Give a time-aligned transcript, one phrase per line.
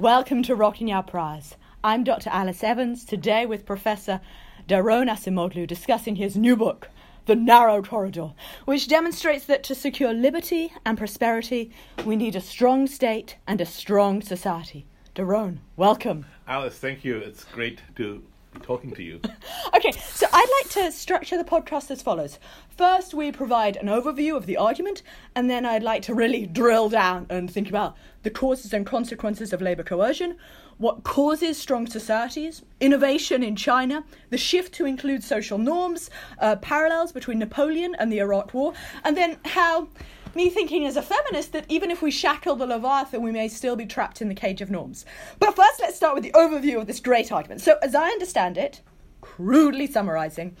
[0.00, 1.56] Welcome to Rocking Our Priors.
[1.84, 2.30] I'm Dr.
[2.30, 4.22] Alice Evans, today with Professor
[4.66, 6.88] Daron Acemoglu discussing his new book,
[7.26, 8.32] The Narrow Corridor,
[8.64, 11.70] which demonstrates that to secure liberty and prosperity,
[12.06, 14.86] we need a strong state and a strong society.
[15.14, 16.24] Daron, welcome.
[16.48, 17.18] Alice, thank you.
[17.18, 18.22] It's great to
[18.62, 19.20] talking to you.
[19.72, 22.38] Okay, so I'd like to structure the podcast as follows.
[22.76, 25.02] First, we provide an overview of the argument,
[25.34, 29.52] and then I'd like to really drill down and think about the causes and consequences
[29.52, 30.36] of labour coercion,
[30.76, 37.12] what causes strong societies, innovation in China, the shift to include social norms, uh, parallels
[37.12, 39.88] between Napoleon and the Iraq War, and then how
[40.34, 43.76] me thinking as a feminist that even if we shackle the Leviathan, we may still
[43.76, 45.04] be trapped in the cage of norms.
[45.38, 47.60] But first, let's start with the overview of this great argument.
[47.60, 48.80] So, as I understand it,
[49.20, 50.56] crudely summarizing,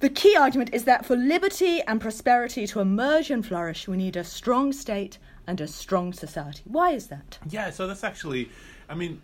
[0.00, 4.16] the key argument is that for liberty and prosperity to emerge and flourish, we need
[4.16, 6.62] a strong state and a strong society.
[6.64, 7.38] Why is that?
[7.48, 8.50] Yeah, so that's actually,
[8.88, 9.22] I mean,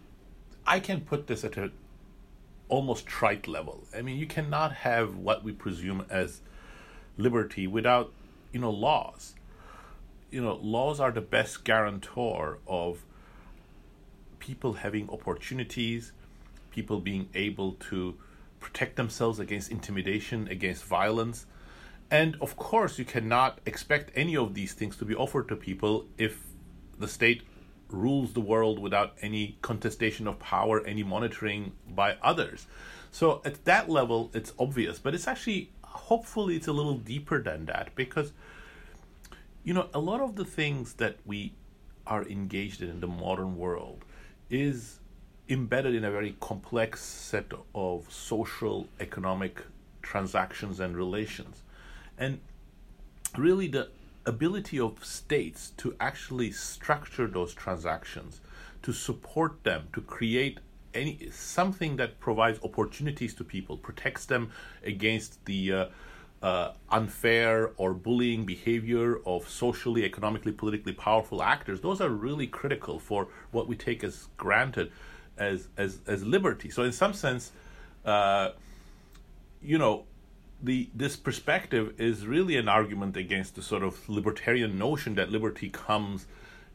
[0.67, 1.71] I can put this at a
[2.69, 3.85] almost trite level.
[3.95, 6.41] I mean, you cannot have what we presume as
[7.19, 8.13] liberty without,
[8.53, 9.35] you know, laws.
[10.31, 13.05] You know, laws are the best guarantor of
[14.39, 16.13] people having opportunities,
[16.71, 18.17] people being able to
[18.61, 21.47] protect themselves against intimidation, against violence.
[22.11, 26.07] And of course, you cannot expect any of these things to be offered to people
[26.19, 26.47] if
[26.99, 27.43] the state
[27.89, 32.67] rules the world without any contestation of power, any monitoring by others.
[33.11, 37.67] So at that level, it's obvious, but it's actually, hopefully, it's a little deeper than
[37.67, 38.33] that because,
[39.71, 41.53] you know, a lot of the things that we
[42.05, 44.05] are engaged in in the modern world
[44.51, 44.99] is
[45.49, 49.63] embedded in a very complex set of social, economic
[50.03, 51.63] transactions and relations.
[52.19, 52.41] And
[53.39, 53.91] really, the
[54.27, 58.41] ability of states to actually structure those transactions,
[58.83, 60.59] to support them, to create
[60.95, 64.51] any something that provides opportunities to people, protects them
[64.83, 65.87] against the uh,
[66.43, 71.81] uh, unfair or bullying behavior of socially, economically, politically powerful actors.
[71.81, 74.91] Those are really critical for what we take as granted
[75.37, 76.71] as as as liberty.
[76.71, 77.53] So in some sense,
[78.05, 78.51] uh,
[79.63, 80.05] you know,
[80.63, 85.69] the this perspective is really an argument against the sort of libertarian notion that liberty
[85.69, 86.27] comes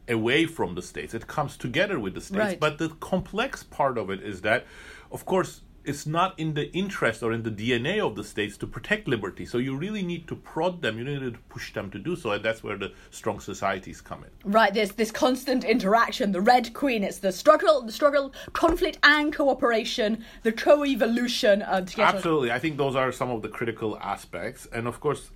[0.08, 1.14] away from the states.
[1.14, 2.38] It comes together with the states.
[2.38, 2.60] Right.
[2.60, 4.64] But the complex part of it is that,
[5.10, 8.66] of course, it's not in the interest or in the DNA of the states to
[8.66, 9.46] protect liberty.
[9.46, 12.32] So you really need to prod them, you need to push them to do so,
[12.32, 14.52] and that's where the strong societies come in.
[14.52, 19.32] Right, there's this constant interaction, the Red Queen, it's the struggle, the struggle, conflict and
[19.32, 22.16] cooperation, the co-evolution uh, together.
[22.16, 22.50] Absolutely.
[22.50, 24.66] I think those are some of the critical aspects.
[24.72, 25.30] And of course,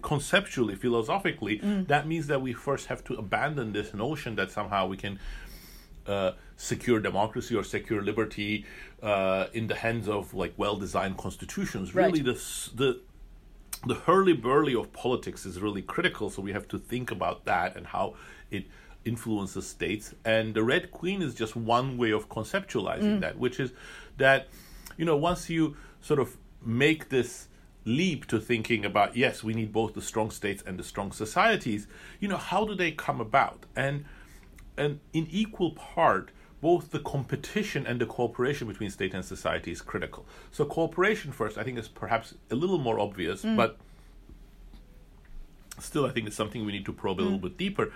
[0.00, 4.96] conceptually, philosophically, that means that we first have to abandon this notion that somehow we
[4.96, 5.18] can
[6.06, 8.66] uh, secure democracy or secure liberty
[9.02, 11.94] uh, in the hands of like well-designed constitutions.
[11.94, 12.06] Right.
[12.06, 12.34] Really, the
[12.74, 13.00] the
[13.86, 16.28] the hurly burly of politics is really critical.
[16.28, 18.16] So we have to think about that and how
[18.50, 18.66] it
[19.04, 20.14] influences states.
[20.24, 23.72] And the Red Queen is just one way of conceptualizing that, which is
[24.18, 24.48] that
[24.96, 27.46] you know once you sort of make this
[27.84, 31.86] leap to thinking about yes we need both the strong states and the strong societies
[32.20, 34.04] you know how do they come about and
[34.76, 36.30] and in equal part
[36.60, 40.26] both the competition and the cooperation between state and society is critical.
[40.50, 43.56] So cooperation first i think is perhaps a little more obvious mm.
[43.56, 43.78] but
[45.78, 47.42] still i think it's something we need to probe a little mm.
[47.42, 47.92] bit deeper.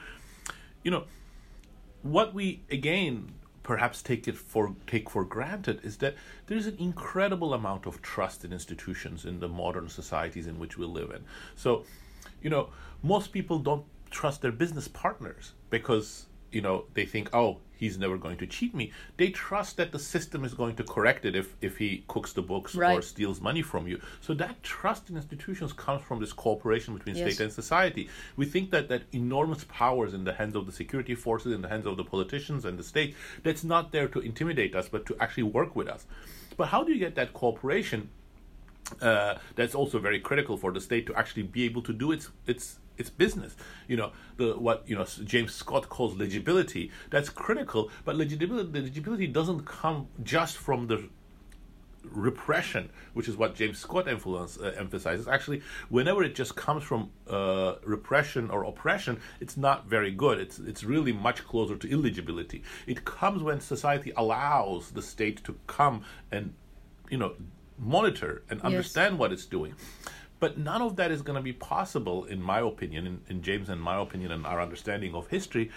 [0.82, 1.04] You know
[2.02, 6.14] what we again perhaps take it for take for granted is that
[6.46, 10.84] there's an incredible amount of trust in institutions in the modern societies in which we
[10.84, 11.24] live in.
[11.54, 11.84] So,
[12.42, 12.70] you know,
[13.02, 18.16] most people don't trust their business partners because you know they think, oh, he's never
[18.16, 18.92] going to cheat me.
[19.16, 22.44] They trust that the system is going to correct it if if he cooks the
[22.52, 23.96] books or steals money from you.
[24.26, 27.24] So that trust in institutions comes from this cooperation between Yes.
[27.26, 28.04] state and society.
[28.40, 31.72] We think that that enormous powers in the hands of the security forces, in the
[31.74, 33.10] hands of the politicians and the state,
[33.44, 36.02] that's not there to intimidate us, but to actually work with us.
[36.58, 38.00] But how do you get that cooperation?
[39.00, 42.26] Uh, that's also very critical for the state to actually be able to do its
[42.52, 42.64] its
[43.02, 43.52] its business.
[43.90, 46.84] You know the what you know James Scott calls legibility.
[47.10, 49.98] That's critical, but legibility legibility doesn't come
[50.34, 50.98] just from the
[52.10, 55.28] repression, which is what James Scott influence, uh, emphasizes.
[55.28, 60.38] Actually, whenever it just comes from uh, repression or oppression, it's not very good.
[60.38, 62.62] It's it's really much closer to illegibility.
[62.86, 66.54] It comes when society allows the state to come and
[67.10, 67.34] you know
[67.78, 69.74] monitor and understand what it's doing.
[70.42, 73.68] But none of that is going to be possible, in my opinion, in, in James
[73.68, 75.70] and my opinion, and our understanding of history,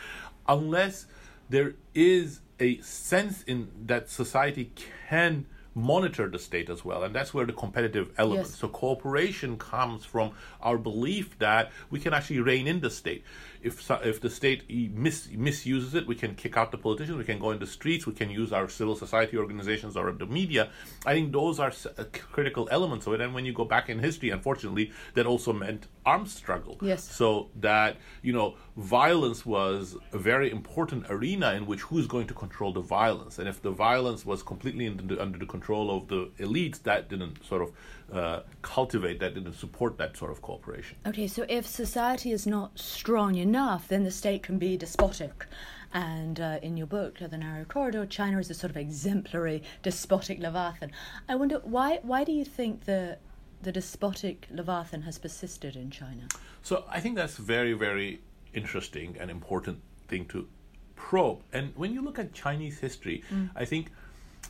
[0.48, 1.06] unless
[1.52, 4.72] there is a sense in that society
[5.08, 5.46] can
[5.76, 8.56] monitor the state as well and that's where the competitive element Yes.
[8.56, 10.32] so cooperation comes from
[10.62, 13.26] our belief that we can actually rein in the state
[13.66, 17.40] if if the state mis, misuses it we can kick out the politicians we can
[17.40, 20.70] go in the streets we can use our civil society organizations or the media.
[21.06, 23.22] I think those are uh, critical elements of it.
[23.22, 26.78] And when you go back in history unfortunately that also meant armed struggle.
[26.82, 27.04] Yes.
[27.04, 32.34] so that you know violence was a very important arena in which who's going to
[32.34, 33.40] control the violence.
[33.40, 37.10] And if the violence was completely under the, under the control of the elites that
[37.10, 37.72] didn't sort of
[38.14, 42.78] uh, cultivate that didn't support that sort of cooperation Okay, so if society is not
[42.78, 45.46] strong enough, then the state can be despotic.
[45.94, 50.40] And uh, in your book, The Narrow Corridor, China is a sort of exemplary despotic
[50.40, 50.92] Leviathan.
[51.30, 53.18] I wonder why why do you think the
[53.62, 56.28] the despotic Leviathan has persisted in China?
[56.62, 58.22] So I think that's very, very
[58.54, 60.48] interesting and important thing to
[60.96, 61.42] probe.
[61.54, 63.24] And when you look at Chinese history,
[63.56, 63.92] I think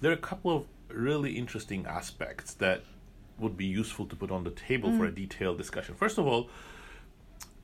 [0.01, 2.83] there are a couple of really interesting aspects that
[3.37, 5.95] would be useful to put on the table for a detailed discussion.
[5.95, 6.49] First of all,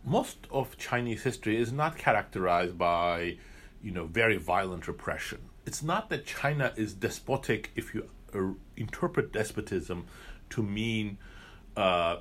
[0.04, 3.38] most of Chinese history is not characterized by,
[3.82, 5.40] you know, very violent repression.
[5.66, 10.08] It's not that China is despotic if you uh, interpret despotism
[10.50, 11.18] to mean,
[11.78, 12.18] uh,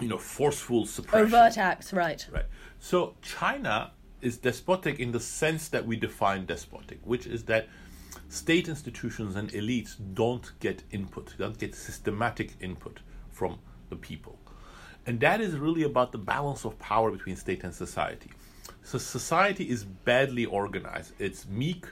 [0.00, 1.34] you know, forceful suppression.
[1.34, 2.26] Overt acts, right.
[2.30, 2.46] Right.
[2.80, 7.68] So China is despotic in the sense that we define despotic, which is that
[8.32, 13.00] state institutions and elites don't get input, don't get systematic input
[13.30, 13.58] from
[13.90, 14.38] the people.
[15.04, 18.30] And that is really about the balance of power between state and society.
[18.82, 21.12] So society is badly organized.
[21.18, 21.84] It's meek,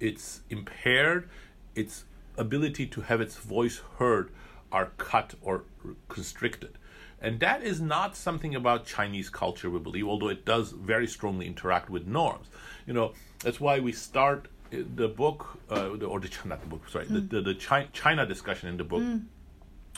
[0.00, 1.30] it's impaired,
[1.74, 2.04] its
[2.36, 4.30] ability to have its voice heard
[4.70, 5.64] are cut or
[6.08, 6.76] constricted.
[7.22, 11.46] And that is not something about Chinese culture, we believe, although it does very strongly
[11.46, 12.48] interact with norms.
[12.86, 16.88] You know, that's why we start the book, uh, the, or the not the book,
[16.88, 19.02] sorry, the, the, the Chi- China discussion in the book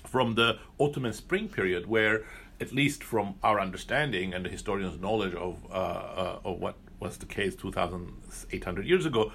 [0.07, 2.25] from the Autumn and Spring period, where,
[2.61, 7.19] at least from our understanding and the historians' knowledge of uh, uh, of what was
[7.19, 9.33] the case 2,800 years ago,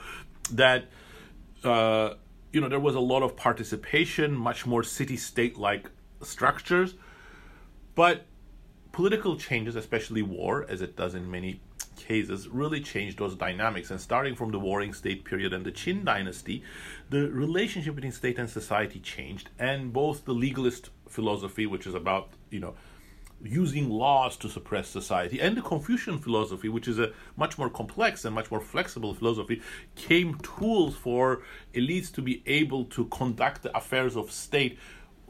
[0.52, 0.86] that
[1.64, 2.14] uh,
[2.52, 5.90] you know there was a lot of participation, much more city-state-like
[6.22, 6.96] structures,
[7.96, 8.26] but
[8.92, 11.60] political changes, especially war, as it does in many
[11.98, 13.92] cases, really changed those dynamics.
[13.92, 16.64] And starting from the Warring State period and the Qin dynasty,
[17.10, 22.30] the relationship between state and society changed, and both the legalist philosophy, which is about
[22.50, 22.76] you know
[23.44, 28.26] using laws to suppress society, and the Confucian philosophy, which is a much more complex
[28.26, 29.62] and much more flexible philosophy,
[29.96, 34.80] came tools for elites to be able to conduct the affairs of state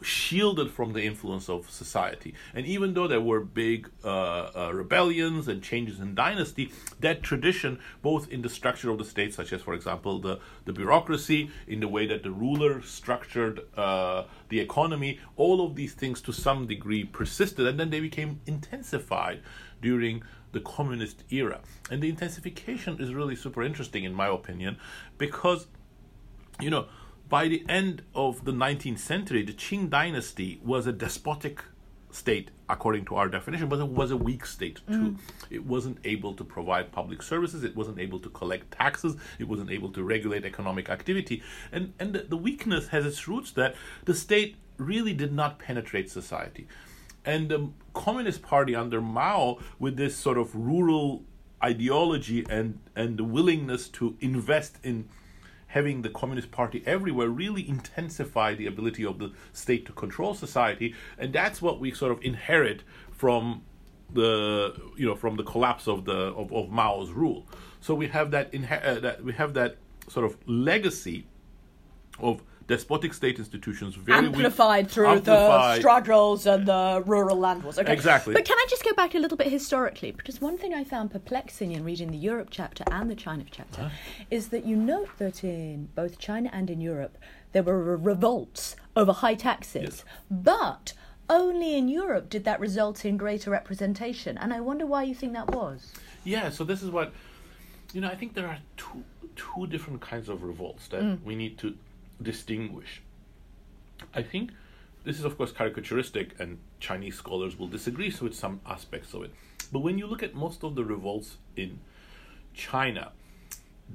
[0.02, 2.34] shielded from the influence of society.
[2.54, 4.08] And even though there were big uh,
[4.56, 9.34] uh, rebellions and changes in dynasty, that tradition, both in the structure of the state,
[9.34, 14.24] such as, for example, the, the bureaucracy, in the way that the ruler structured uh,
[14.50, 19.42] the economy, all of these things to some degree persisted, and then they became intensified
[19.82, 21.60] during the communist era.
[21.90, 24.78] And the intensification is really super interesting, in my opinion,
[25.18, 25.68] because,
[26.60, 26.88] you know,
[27.30, 31.64] by the end of the 19th century, the Qing dynasty was a despotic
[32.10, 35.12] state according to our definition, but it was a weak state too.
[35.12, 35.18] Mm.
[35.50, 39.72] It wasn't able to provide public services, it wasn't able to collect taxes, it wasn't
[39.72, 41.44] able to regulate economic activity.
[41.72, 46.10] And, and the, the weakness has its roots that the state really did not penetrate
[46.10, 46.68] society.
[47.24, 51.24] And the Communist Party under Mao, with this sort of rural
[51.64, 55.10] ideology and, and the willingness to invest in
[55.68, 60.95] having the Communist Party everywhere really intensify the ability of the state to control society,
[61.18, 63.64] and that's what we sort of inherit from
[64.14, 67.45] the you know from the collapse of the of, of Mao's rule.
[67.81, 71.26] So we have that, inher- uh, that we have that sort of legacy
[72.19, 77.64] of despotic state institutions very weak- amplified through the amplified- struggles and the rural land
[77.64, 77.80] wars.
[77.80, 77.94] Okay.
[77.94, 78.33] Exactly.
[78.33, 80.12] But can I just go back a little bit historically?
[80.12, 83.92] Because one thing I found perplexing in reading the Europe chapter and the China chapter
[84.30, 87.18] is that you note that in both China and in Europe
[87.54, 90.06] there were revolts over high taxes, Yes.
[90.30, 90.94] but
[91.30, 94.38] only in Europe did that result in greater representation.
[94.38, 95.94] And I wonder why you think that was.
[96.24, 97.14] Yeah, so this is what
[97.94, 98.09] you know.
[98.09, 99.04] I think there are two
[99.36, 101.24] two different kinds of revolts that mm.
[101.24, 101.76] we need to
[102.21, 103.02] distinguish.
[104.14, 104.52] I think
[105.04, 109.31] this is, of course, caricaturistic, and Chinese scholars will disagree with some aspects of it.
[109.71, 111.80] But when you look at most of the revolts in
[112.54, 113.12] China,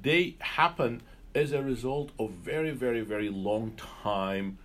[0.01, 1.03] they happen
[1.35, 4.59] as a result of very, very, very long time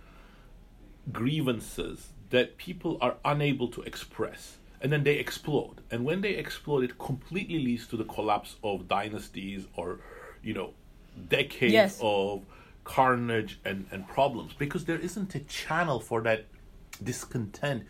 [1.12, 6.84] grievances that people are unable to express and then they explode and when they explode
[6.84, 9.98] it completely leads to the collapse of dynasties or
[10.42, 10.74] you know,
[11.28, 11.98] decades Yes.
[12.02, 12.42] of
[12.88, 16.46] carnage and, and problems because there isn't a channel for that
[17.04, 17.84] discontent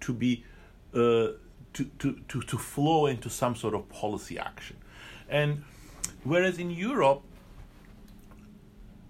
[0.00, 0.44] to be
[0.92, 1.28] uh,
[1.72, 4.76] to, to, to, to flow into some sort of policy action.
[5.28, 5.62] And
[6.24, 7.22] whereas in Europe,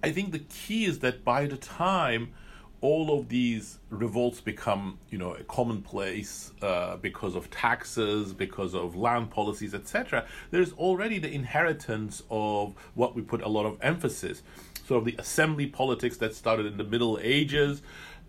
[0.05, 2.35] I think the key is that by the time
[2.83, 8.95] all of these revolts become, you know, a commonplace uh, because of taxes, because of
[8.95, 14.43] land policies, etc., there's already the inheritance of what we put a lot of emphasis,
[14.91, 17.81] sort of the assembly politics that started in the Middle Ages.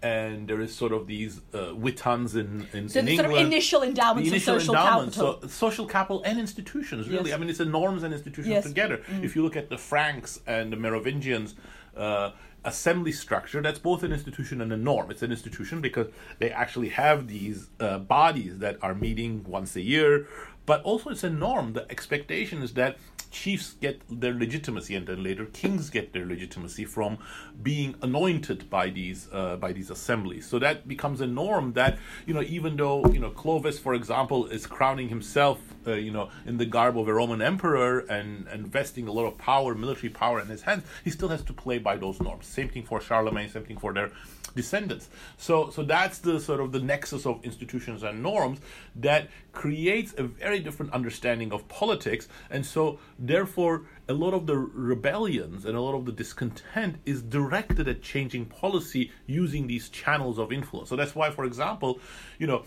[0.03, 3.37] And there is sort of these uh, witans in, in, So in the sort of
[3.37, 5.41] initial endowments The of initial social endowments, capital.
[5.41, 7.29] So social capital and institutions, really.
[7.29, 7.35] Yes.
[7.35, 8.63] I mean, it's a norms and institutions Yes.
[8.65, 8.67] Mm.
[8.69, 9.01] together.
[9.23, 11.55] If you look at the Franks and the Merovingians
[11.97, 12.31] uh,
[12.63, 15.09] assembly structure, that's both an institution and a norm.
[15.13, 16.07] It's an institution because
[16.39, 20.27] they actually have these uh, bodies that are meeting once a year,
[20.65, 21.73] but also it's a norm.
[21.73, 22.97] The expectation is that
[23.31, 27.17] chiefs get their legitimacy and then later kings get their legitimacy from
[27.63, 30.47] being anointed by these uh, by these assemblies.
[30.47, 34.45] So that becomes a norm that you know even though you know Clovis for example
[34.47, 38.67] is crowning himself uh, you know in the garb of a Roman emperor and and
[38.67, 41.77] vesting a lot of power military power in his hands he still has to play
[41.77, 42.45] by those norms.
[42.45, 44.11] Same thing for Charlemagne same thing for their
[44.55, 45.09] descendants.
[45.37, 48.59] So so that's the sort of the nexus of institutions and norms
[48.95, 54.55] that creates a very different understanding of politics and so therefore a lot of the
[54.57, 60.39] rebellions and a lot of the discontent is directed at changing policy using these channels
[60.39, 61.99] of influence so that's why for example
[62.39, 62.63] you know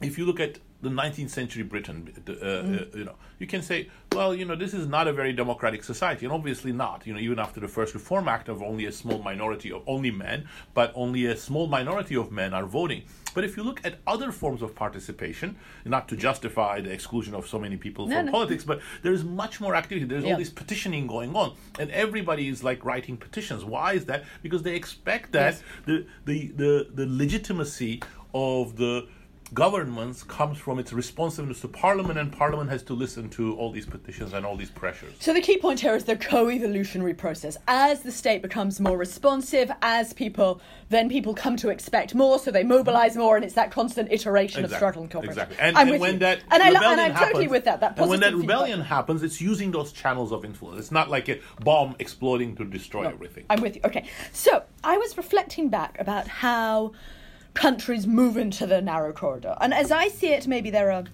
[0.00, 3.88] if you look at the 19th century Britain, uh, uh, you know, you can say,
[4.12, 7.06] well, you know, this is not a very democratic society, and obviously not.
[7.06, 10.10] You know, even after the first Reform Act of only a small minority of only
[10.10, 13.04] men, but only a small minority of men are voting.
[13.34, 17.46] But if you look at other forms of participation, not to justify the exclusion of
[17.48, 18.32] so many people No, from no.
[18.32, 20.06] politics, but there is much more activity.
[20.06, 20.32] There's Yeah.
[20.32, 23.64] all this petitioning going on, and everybody is like writing petitions.
[23.64, 24.24] Why is that?
[24.42, 25.62] Because they expect that Yes.
[25.86, 28.02] the, the the the legitimacy
[28.34, 29.06] of the
[29.54, 33.84] governments comes from its responsiveness to parliament and parliament has to listen to all these
[33.84, 37.56] petitions and all these pressures So the key point here is the co-evolutionary process.
[37.68, 42.50] As the state becomes more responsive, as people then people come to expect more, so
[42.50, 45.42] they mobilize more, and it's that constant iteration of struggle and cooperation.
[45.42, 45.56] Exactly.
[45.58, 46.18] And, I'm and when you.
[46.20, 47.80] that and I I'm happens, totally with that.
[47.80, 48.56] That and when that positive feedback.
[48.56, 50.78] rebellion happens, it's using those channels of influence.
[50.78, 53.44] It's not like a bomb exploding to destroy everything.
[53.48, 53.82] I'm with you.
[53.84, 54.04] Okay.
[54.32, 56.92] So I was reflecting back about how
[57.54, 59.56] countries move into the narrow corridor.
[59.60, 61.04] And as I see it, maybe there are,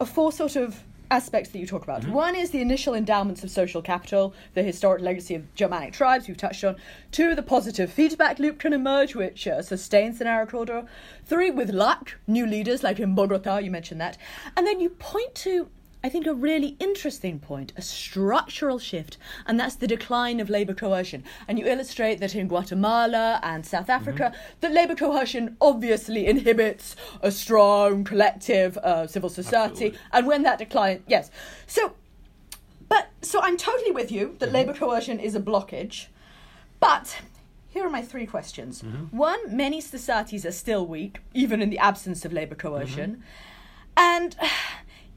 [0.00, 2.06] are four sort of aspects that you talk about.
[2.08, 6.38] One is the initial endowments of social capital, the historic legacy of Germanic tribes we've
[6.38, 6.76] touched on.
[7.10, 10.86] Two, the positive feedback loop can emerge, which uh, sustains the narrow corridor.
[11.26, 14.16] Three, with luck, new leaders like in Bogota, you mentioned that.
[14.56, 15.68] And then you point to
[16.04, 20.74] I think, a really interesting point, a structural shift, and that's the decline of labour
[20.74, 21.22] coercion.
[21.46, 23.90] And you illustrate that in Guatemala and South mm-hmm.
[23.92, 29.86] Africa, that labour coercion obviously inhibits a strong collective uh, civil society.
[29.86, 29.98] Absolutely.
[30.12, 31.30] And when that decline, yes.
[31.66, 31.94] So,
[32.88, 34.54] but, so I'm totally with you that mm-hmm.
[34.54, 36.06] labour coercion is a blockage.
[36.80, 37.16] But
[37.68, 38.82] here are my three questions.
[38.82, 39.16] Mm-hmm.
[39.16, 43.22] One, many societies are still weak, even in the absence of labour coercion.
[43.96, 44.36] And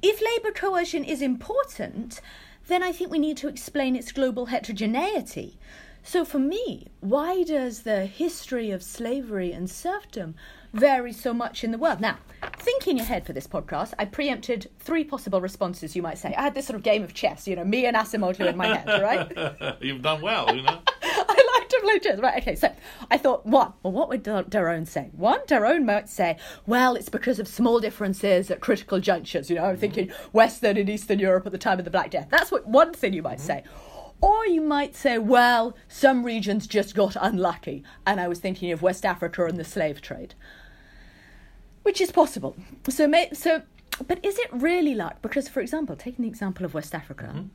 [0.02, 2.22] if labour coercion is important,
[2.68, 5.58] then I think we need to explain its global heterogeneity.
[6.04, 10.36] So, for me, why does the history of slavery and serfdom
[10.72, 12.00] vary so much in the world?
[12.00, 12.18] Now,
[12.66, 16.34] think in your head for this podcast, I preempted three possible responses, you might say.
[16.36, 18.76] I had this sort of game of chess, you know, me and Acemoglu in my
[18.76, 19.78] head, right?
[19.82, 20.80] You've done well, you know.
[21.88, 22.74] Right, okay, so
[23.10, 25.10] I thought, one, well, what would Dar- Daron say?
[25.14, 29.50] One, Daron might say, well, it's because of small differences at critical junctures.
[29.50, 32.28] You know, I'm thinking Western and Eastern Europe at the time of the Black Death.
[32.30, 33.64] That's what one thing you might say.
[34.22, 37.84] Or you might say, well, some regions just got unlucky.
[38.08, 40.36] And I was thinking of West Africa and the slave trade
[41.86, 42.56] which is possible.
[42.90, 43.62] So, so,
[44.08, 45.22] but is it really luck?
[45.22, 47.48] Because, for example, taking the example of West Africa, mm-hmm.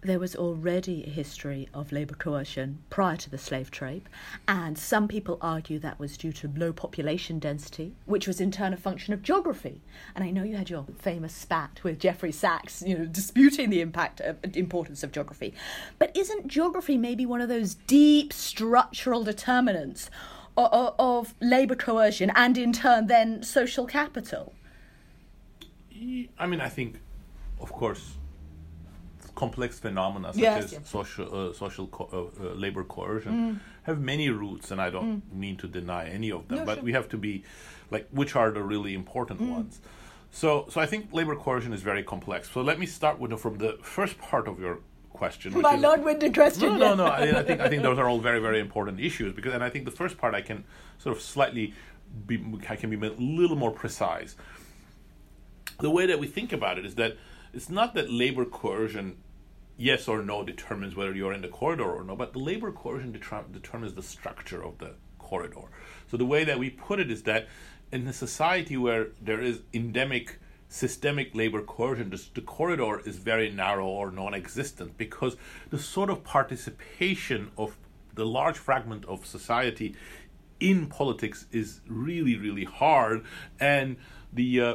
[0.00, 4.02] There was already a history of labour coercion prior to the slave trade,
[4.46, 8.72] and some people argue that was due to low population density, which was in turn
[8.72, 9.80] a function of geography.
[10.14, 13.80] And I know you had your famous spat with Jeffrey Sachs, you know, disputing the
[13.80, 15.52] impact of importance of geography.
[15.98, 20.10] But isn't geography maybe one of those deep structural determinants
[20.56, 24.52] of, of labour coercion and in turn then social capital?
[26.38, 27.00] I mean, I think,
[27.60, 28.17] of course,
[29.38, 30.78] complex phenomena such Yes, as yeah.
[30.82, 35.56] social uh, social co- uh, uh, labor coercion have many roots, and I don't mean
[35.62, 36.58] to deny any of them.
[36.58, 36.84] No, but sure.
[36.88, 37.44] we have to be
[37.94, 39.80] like, which are the really important ones?
[40.30, 42.50] So, so I think labor coercion is very complex.
[42.50, 44.80] So let me start with the, from the first part of your
[45.20, 45.58] question.
[45.60, 46.78] My is, long-winded question.
[46.78, 47.06] No, no, no.
[47.06, 49.70] I, I, think I think those are all very, very important issues because, and I
[49.70, 50.64] think the first part I can
[50.98, 51.74] sort of slightly
[52.26, 54.36] be, I can be a little more precise.
[55.80, 57.16] The way that we think about it is that
[57.52, 59.16] it's not that labor coercion,
[59.78, 63.12] yes or no, determines whether you're in the corridor or no, but the labor coercion
[63.12, 65.70] deter- determines the structure of the corridor.
[66.10, 67.48] So the way that we put it is that
[67.90, 73.86] in a society where there is endemic systemic labor coercion, the corridor is very narrow
[73.86, 75.36] or non existent because
[75.70, 77.78] the sort of participation of
[78.14, 79.94] the large fragment of society
[80.60, 83.24] in politics is really, really hard.
[83.60, 83.96] And
[84.32, 84.74] the uh,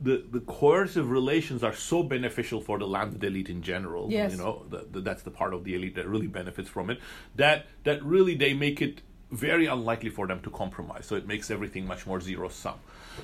[0.00, 4.10] the, the coercive relations are so beneficial for the landed elite in general.
[4.10, 4.32] Yes.
[4.32, 7.00] You know, the, the, that's the part of the elite that really benefits from it.
[7.34, 11.06] That that really they make it very unlikely for them to compromise.
[11.06, 12.76] So it makes everything much more zero sum.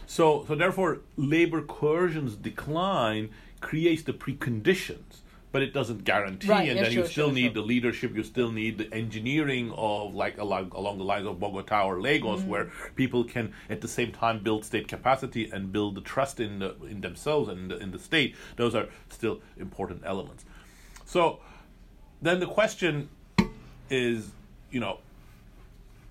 [0.06, 5.22] So, so therefore, labor coercion's decline creates the preconditions,
[5.54, 6.48] but it doesn't guarantee.
[6.48, 7.62] Right, and yeah, then sure, you still sure, need sure.
[7.62, 8.16] the leadership.
[8.16, 12.40] You still need the engineering of like along, along the lines of Bogota or Lagos,
[12.40, 12.48] Mm-hmm.
[12.48, 16.58] where people can at the same time build state capacity and build the trust in
[16.58, 18.34] the, in themselves and in the, in the state.
[18.56, 20.44] Those are still important elements.
[21.04, 21.38] So
[22.20, 23.08] then the question
[23.90, 24.32] is,
[24.72, 24.98] you know,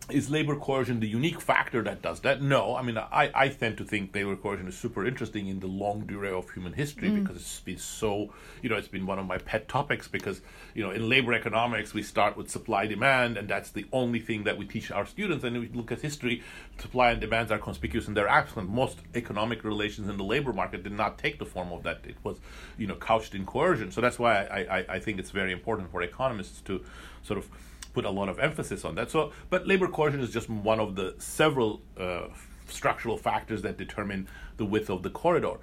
[0.09, 2.41] is labor coercion the unique factor that does that?
[2.41, 2.75] No.
[2.75, 6.07] I mean, I, I tend to think labor coercion is super interesting in the longue
[6.07, 7.23] durée of human history mm.
[7.23, 10.41] because it's been so, you know, it's been one of my pet topics because,
[10.73, 14.43] you know, in labor economics, we start with supply demand, and that's the only thing
[14.43, 15.43] that we teach our students.
[15.43, 16.43] And if we look at history,
[16.79, 18.69] supply and demands are conspicuous and they're absent.
[18.69, 22.01] Most economic relations in the labor market did not take the form of that.
[22.03, 22.37] It was,
[22.77, 23.91] you know, couched in coercion.
[23.91, 26.83] So that's why I, I, I think it's very important for economists to
[27.23, 27.49] sort of
[27.93, 29.11] put a lot of emphasis on that.
[29.11, 32.27] So, but labor coercion is just one of the several uh,
[32.67, 35.55] structural factors that determine the width of the corridor.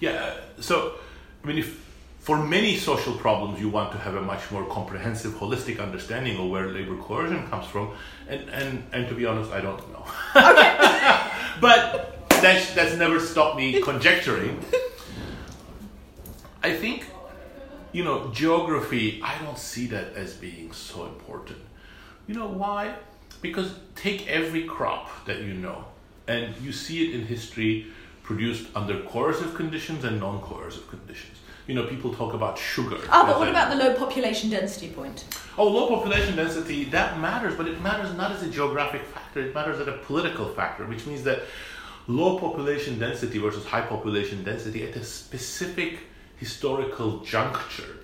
[0.00, 0.34] Yeah.
[0.60, 0.94] So,
[1.42, 5.32] I mean, if for many social problems you want to have a much more comprehensive,
[5.32, 7.92] holistic understanding of where labor coercion comes from,
[8.28, 10.04] and and and to be honest, I don't know.
[11.60, 14.64] but that's that's never stopped me conjecturing.
[16.62, 17.06] I think
[17.92, 21.58] you know, geography, I don't see that as being so important.
[22.26, 22.94] You know why?
[23.40, 25.84] Because take every crop that you know,
[26.26, 27.86] and you see it in history
[28.22, 31.38] produced under coercive conditions and non coercive conditions.
[31.66, 32.98] You know, people talk about sugar.
[33.10, 35.24] Oh, but what about the low population density point?
[35.56, 39.54] Oh, low population density, that matters, but it matters not as a geographic factor, it
[39.54, 41.42] matters as a political factor, which means that
[42.08, 46.00] low population density versus high population density at a specific
[46.42, 47.94] historical juncture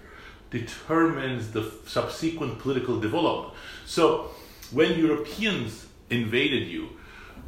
[0.50, 3.52] determines the subsequent political development.
[3.84, 4.30] So,
[4.70, 6.90] when Europeans invaded you,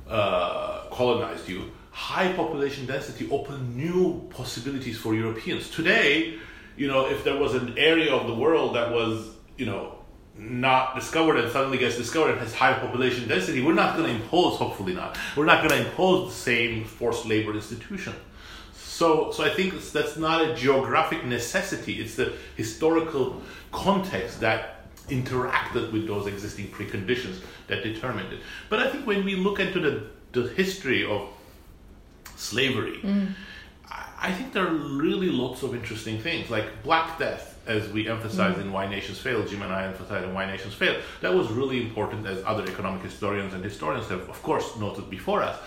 [0.09, 5.71] uh, colonized you, high population density opened new possibilities for Europeans.
[5.71, 6.39] Today,
[6.77, 9.15] you know, if there was an area of the world that was,
[9.57, 9.85] you know,
[10.37, 14.15] not discovered and suddenly gets discovered and has high population density, we're not going to
[14.21, 18.15] impose, hopefully not, we're not going to impose the same forced labor institution.
[19.01, 22.03] So, so I think that's not a geographic necessity.
[22.03, 23.41] It's the historical
[23.73, 27.37] context that interacted with those existing preconditions
[27.69, 28.41] that determined it.
[28.69, 30.07] But I think when we look into the,
[30.39, 31.31] the history of
[32.37, 33.29] slavery, mm.
[33.91, 38.07] I, I think there are really lots of interesting things, like Black Death, as we
[38.07, 38.65] emphasize mm.
[38.65, 41.01] in Why Nations Fail, Jim and I emphasize in Why Nations Fail.
[41.23, 45.43] That was really important, as other economic historians and historians have, of course, noted before
[45.43, 45.59] us.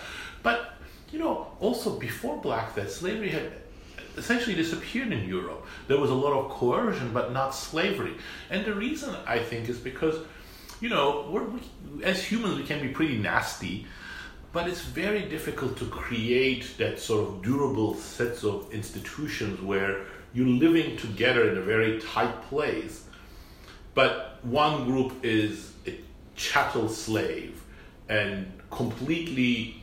[0.44, 0.73] But,
[1.14, 3.54] you know, also before Black Death, slavery had
[4.18, 5.64] essentially disappeared in Europe.
[5.88, 8.16] There was a lot of coercion, but not slavery.
[8.50, 10.16] And the reason, I think, is because,
[10.82, 13.86] you know, we, as humans, we can be pretty nasty,
[14.52, 20.48] but it's very difficult to create that sort of durable sets of institutions where you're
[20.48, 23.06] living together in a very tight place,
[23.94, 25.96] but one group is a
[26.36, 27.62] chattel slave
[28.10, 29.83] and completely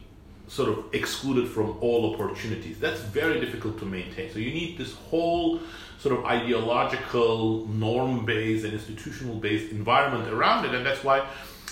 [0.50, 2.80] sort of excluded from all opportunities.
[2.80, 4.32] That's very difficult to maintain.
[4.32, 5.60] So you need this whole
[6.00, 11.24] sort of ideological, norm-based and institutional-based environment around it, and that's why,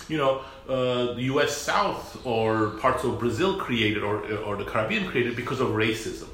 [0.09, 1.57] you know, uh, the U.S.
[1.57, 6.29] South or parts of Brazil created, or or the Caribbean created because of racism.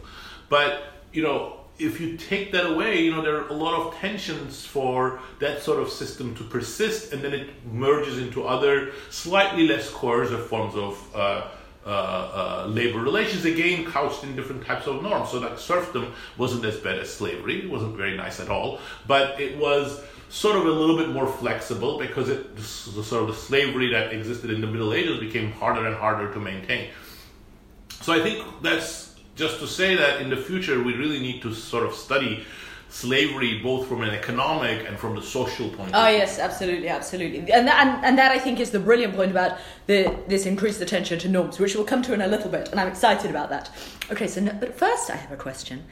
[0.50, 0.82] But
[1.14, 4.66] you know, if you take that away, you know, there are a lot of tensions
[4.66, 9.88] for that sort of system to persist, and then it merges into other slightly less
[9.88, 11.16] coercive forms of.
[11.16, 11.48] Uh,
[11.86, 15.30] uh, uh, labor relations again couched in different types of norms.
[15.30, 19.40] So that serfdom wasn't as bad as slavery; it wasn't very nice at all, but
[19.40, 23.34] it was sort of a little bit more flexible because it the, sort of the
[23.34, 26.90] slavery that existed in the Middle Ages became harder and harder to maintain.
[28.00, 31.54] So I think that's just to say that in the future we really need to
[31.54, 32.44] sort of study
[32.94, 36.18] slavery both from an economic and from the social point Oh of view.
[36.18, 39.58] yes, absolutely, absolutely, and that, and, and that I think is the brilliant point about
[39.86, 42.78] the this increased attention to norms, which we'll come to in a little bit, and
[42.80, 43.68] I'm excited about that.
[44.12, 45.84] Okay, so no, but first I have a question: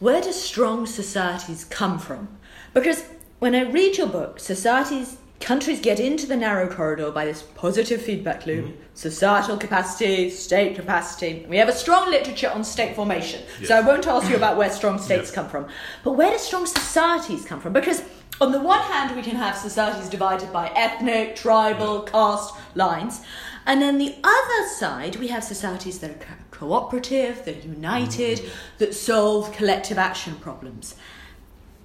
[0.00, 2.28] Where do strong societies come from?
[2.72, 3.04] Because
[3.38, 8.00] when I read your book, societies, countries get into the narrow corridor by this positive
[8.00, 8.80] feedback loop, mm-hmm.
[8.94, 11.44] societal capacity, state capacity.
[11.48, 14.70] We have a strong literature on state formation, so I won't ask you about where
[14.70, 15.32] strong states Yes.
[15.32, 15.66] come from,
[16.04, 17.72] but where do strong societies come from?
[17.72, 18.02] Because
[18.40, 23.20] on the one hand, we can have societies divided by ethnic, tribal, caste lines,
[23.66, 28.38] and then the other side, we have societies that are co- cooperative, that are united,
[28.38, 28.78] mm-hmm.
[28.78, 30.96] that solve collective action problems.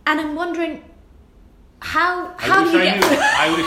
[0.05, 0.83] And I'm wondering
[1.79, 3.17] how I how wish do you I get knew.
[3.21, 3.65] I wish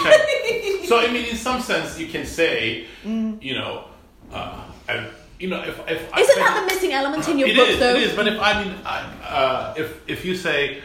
[0.83, 0.87] I.
[0.87, 3.43] So I mean, in some sense, you can say, Mm.
[3.43, 3.85] you know,
[4.33, 5.07] uh, and
[5.39, 7.95] you know, if if Isn't say- that the missing element in your book, is, though?
[7.95, 10.83] It is, but if I mean, I, uh, if if you say,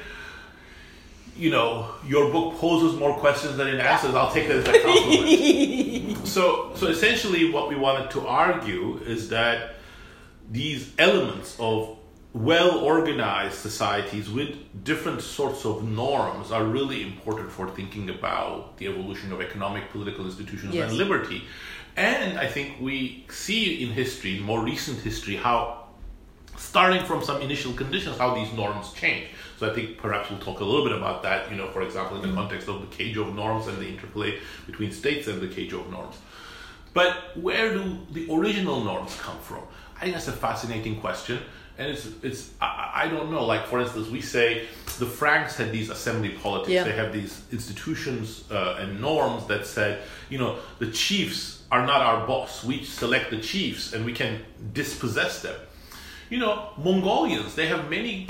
[1.35, 4.79] you know, your book poses more questions than it answers, I'll take that as a
[4.79, 6.27] compliment.
[6.35, 9.75] so, so essentially, what we wanted to argue is that
[10.51, 11.97] these elements of
[12.35, 18.87] well organized societies with different sorts of norms are really important for thinking about the
[18.87, 20.89] evolution of economic, political institutions Yes.
[20.89, 21.45] and liberty.
[21.95, 25.85] And I think we see in history, more recent history, how
[26.57, 29.27] starting from some initial conditions, how these norms change.
[29.57, 32.17] So I think perhaps we'll talk a little bit about that, you know, for example,
[32.17, 32.37] in the mm-hmm.
[32.37, 35.89] context of the cage of norms and the interplay between states and the cage of
[35.89, 36.17] norms.
[36.93, 39.63] But where do the original norms come from?
[39.95, 41.39] I think that's a fascinating question.
[41.77, 43.45] And it's, it's I, I don't know.
[43.45, 44.67] Like, for instance, we say
[44.99, 46.71] the Franks had these assembly politics.
[46.71, 46.83] Yeah.
[46.83, 52.01] They have these institutions uh, and norms that said, you know, the chiefs are not
[52.01, 52.63] our boss.
[52.63, 54.41] We select the chiefs and we can
[54.73, 55.59] dispossess them.
[56.29, 58.27] You know, Mongolians, they have many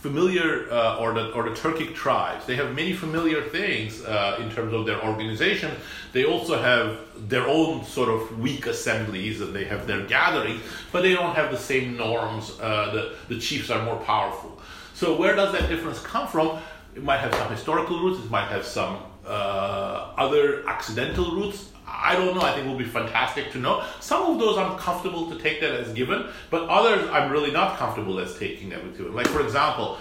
[0.00, 2.46] familiar, uh, or the or the Turkic tribes.
[2.46, 5.72] They have many familiar things uh, in terms of their organization.
[6.12, 11.02] They also have their own sort of weak assemblies, and they have their gatherings, but
[11.02, 12.58] they don't have the same norms.
[12.60, 14.60] Uh, the the chiefs are more powerful.
[14.94, 16.58] So where does that difference come from?
[16.94, 18.24] It might have some historical roots.
[18.24, 21.70] It might have some uh, other accidental roots.
[21.90, 22.42] I don't know.
[22.42, 23.84] I think it will be fantastic to know.
[24.00, 27.78] Some of those I'm comfortable to take that as given, but others I'm really not
[27.78, 29.14] comfortable as taking them as given.
[29.14, 29.98] Like for example,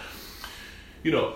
[1.04, 1.36] you know,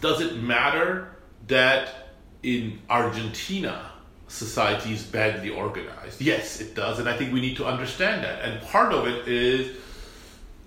[0.00, 1.16] does it matter
[1.48, 3.90] that in Argentina
[4.28, 6.20] society is badly organized?
[6.20, 8.42] Yes, it does, and I think we need to understand that.
[8.42, 9.76] And part of it is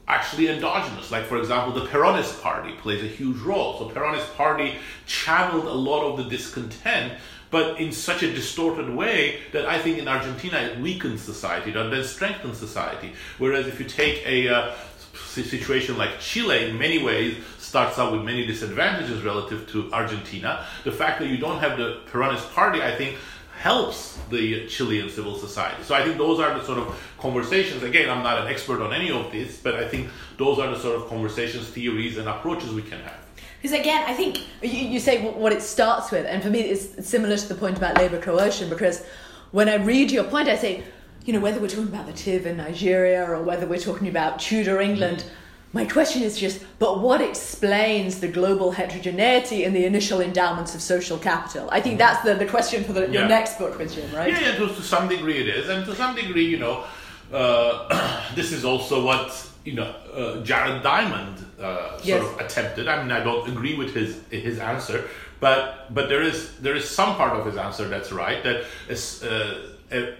[0.07, 1.11] actually endogenous.
[1.11, 3.79] Like, for example, the Peronist Party plays a huge role.
[3.79, 7.13] So, Peronist Party channeled a lot of the discontent,
[7.53, 11.91] but in such a distorted way that I think in Argentina it weakens society rather
[11.91, 13.13] than strengthens society.
[13.37, 14.75] Whereas if you take a uh,
[15.13, 20.65] situation like Chile, in many ways, starts out with many disadvantages relative to Argentina.
[20.83, 23.17] The fact that you don't have the Peronist Party, I think,
[23.59, 25.83] helps the Chilean civil society.
[25.83, 27.83] So I think those are the sort of conversations.
[27.83, 30.79] Again, I'm not an expert on any of this, but I think those are the
[30.79, 33.22] sort of conversations, theories, and approaches we can have.
[33.63, 37.07] Because again, I think you, you say what it starts with, and for me, it's
[37.07, 38.67] similar to the point about labour coercion.
[38.67, 39.05] Because
[39.51, 40.83] when I read your point, I say,
[41.23, 44.37] you know, whether we're talking about the TIV in Nigeria or whether we're talking about
[44.39, 45.23] Tudor England,
[45.71, 50.81] my question is just, but what explains the global heterogeneity in the initial endowments of
[50.81, 51.69] social capital?
[51.71, 54.29] I think that's the, the question for the, your next book with Jim, right?
[54.29, 56.83] Yeah, yeah, to, to some degree it is, and to some degree, you know,
[57.31, 59.31] uh, this is also what
[59.65, 62.23] you know uh, Jared Diamond uh, sort Yes.
[62.23, 62.87] of attempted.
[62.87, 65.07] I mean, I don't agree with his his answer,
[65.39, 68.43] but but there is there is some part of his answer that's right.
[68.43, 70.13] That is, uh, a,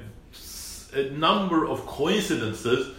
[0.93, 2.95] a number of coincidences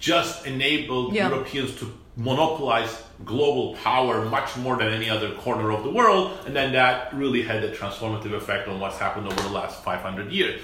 [0.00, 1.28] just enabled Yeah.
[1.28, 1.86] Europeans to
[2.16, 7.12] monopolize global power much more than any other corner of the world, and then that
[7.14, 10.60] really had a transformative effect on what's happened over the last 500 years.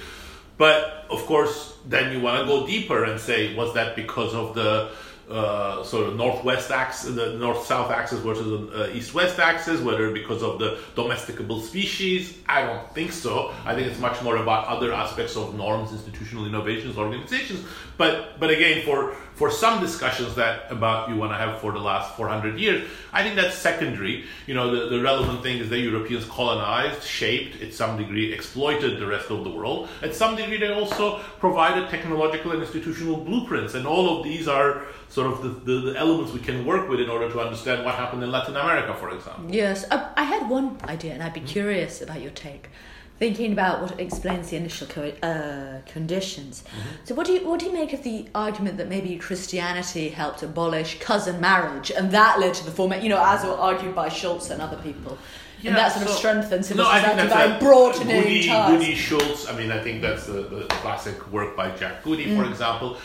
[0.57, 4.55] But of course, then you want to go deeper and say, was that because of
[4.55, 4.91] the
[5.29, 9.81] uh, sort of northwest axis, the north-south axis versus the uh, east-west axis?
[9.81, 12.39] Whether because of the domesticable species?
[12.47, 13.53] I don't think so.
[13.65, 17.65] I think it's much more about other aspects of norms, institutional innovations, organizations.
[17.97, 21.79] But but again, for for some discussions that about you want to have for the
[21.81, 24.25] last 400 years, I think that's secondary.
[24.47, 29.01] You know, the, the relevant thing is that Europeans colonized, shaped, at some degree exploited
[29.01, 29.89] the rest of the world.
[30.03, 34.87] At some degree, they also provided technological and institutional blueprints, and all of these are
[35.09, 37.97] sort of the, the, the elements we can work with in order to understand what
[37.97, 39.53] happened in Latin America, for example.
[39.53, 42.69] Yes, I, I had one idea, and I'd be curious about your take.
[43.17, 46.65] Thinking about what explains the initial co- uh, conditions.
[46.67, 46.89] Mm-hmm.
[47.05, 50.43] So, what do you what do you make of the argument that maybe Christianity helped
[50.43, 53.03] abolish cousin marriage, and that led to the format?
[53.05, 55.17] You know, as argued by Schulz and other people.
[55.65, 58.23] and that sort of so- strengthens civil No, I think society that's by a broadening
[58.23, 58.71] Goody, ties.
[58.71, 59.47] Goody Schulz.
[59.49, 62.37] I mean, I think that's the, the classic work by Jack Goody, Mm.
[62.43, 62.99] for example.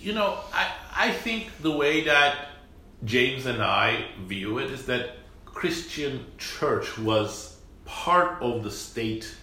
[0.00, 2.48] You know, I I think the way that
[3.04, 7.53] James and I view it is that Christian church was
[7.84, 9.34] part of the state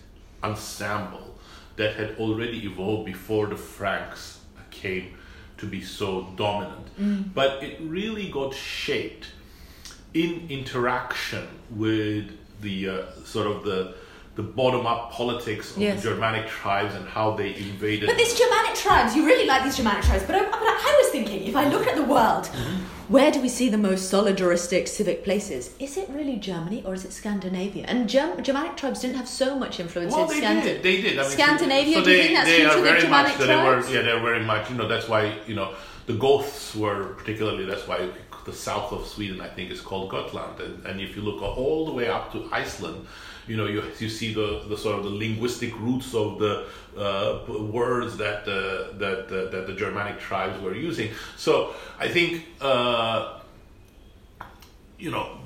[0.44, 1.38] ensemble
[1.76, 4.40] that had already evolved before the Franks
[4.72, 5.14] came
[5.58, 6.88] to be so dominant.
[7.34, 9.28] But it really got shaped
[10.14, 13.96] in interaction with the uh, sort of the
[14.36, 16.02] the bottom up politics of Yes.
[16.02, 18.08] the Germanic tribes and how they invaded.
[18.08, 20.24] But these Germanic tribes, you really like these Germanic tribes.
[20.24, 22.84] But I, but I was thinking, if I look at the world, Mm-hmm.
[23.16, 25.72] where do we see the most solidaristic civic places?
[25.80, 27.84] Is it really Germany or is it Scandinavia?
[27.90, 30.74] And Germ- Germanic tribes didn't have so much influence well, in they Scandinavia.
[30.76, 30.84] did.
[30.84, 31.20] They did.
[31.20, 33.38] I mean, Scandinavia, So, do you think that's they true are very Germanic much.
[33.42, 33.62] So they were.
[33.74, 33.92] tribes?
[33.94, 34.70] Yeah, they're very much.
[34.70, 35.22] You know, that's why.
[35.46, 35.74] You know,
[36.06, 37.66] the Goths were particularly.
[37.66, 38.00] That's why
[38.46, 40.60] the south of Sweden, I think, is called Gotland.
[40.62, 43.06] And, and if you look all the way up to Iceland,
[43.48, 46.66] you know, you you see the, the sort of the linguistic roots of the
[46.98, 51.10] uh, words that uh, that uh, that the Germanic tribes were using.
[51.38, 52.46] So I think.
[52.62, 53.38] Uh,
[55.02, 55.38] you know,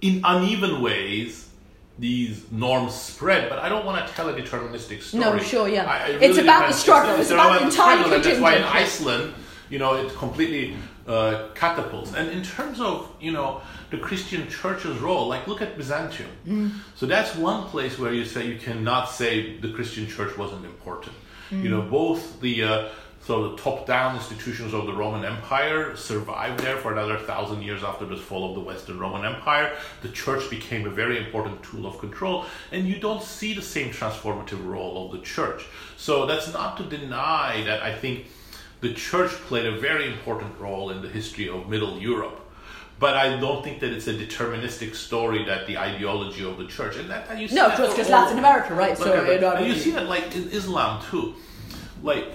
[0.00, 1.48] in uneven ways,
[1.98, 3.48] these norms spread.
[3.48, 5.22] But I don't want to tell a deterministic story.
[5.24, 5.84] No, sure, yeah.
[5.84, 7.14] I- it It's about the struggle.
[7.20, 8.62] It's about the entirely struggle, and That's why in.
[8.64, 9.34] Iceland,
[9.70, 12.14] you know, it completely uh, catapults.
[12.14, 16.30] And in terms of, you know, the Christian church's role, like look at Byzantium.
[16.46, 16.70] Mm.
[16.96, 21.14] So that's one place where you say you cannot say the Christian church wasn't important.
[21.50, 21.70] You Mm.
[21.70, 22.88] know, both the uh,
[23.26, 28.04] so the top-down institutions of the Roman Empire survived there for another thousand years after
[28.04, 29.72] the fall of the Western Roman Empire.
[30.02, 33.90] The church became a very important tool of control, and you don't see the same
[33.92, 35.64] transformative role of the church.
[35.96, 38.26] So that's not to deny that I think
[38.84, 42.38] the church played a very important role in the history of Middle Europe.
[42.98, 46.96] But I don't think that it's a deterministic story that the ideology of the church
[46.96, 48.96] and that, and you see No, of course, because all- Latin America, right?
[48.96, 51.34] So, and you see that like in Islam too,
[52.02, 52.26] like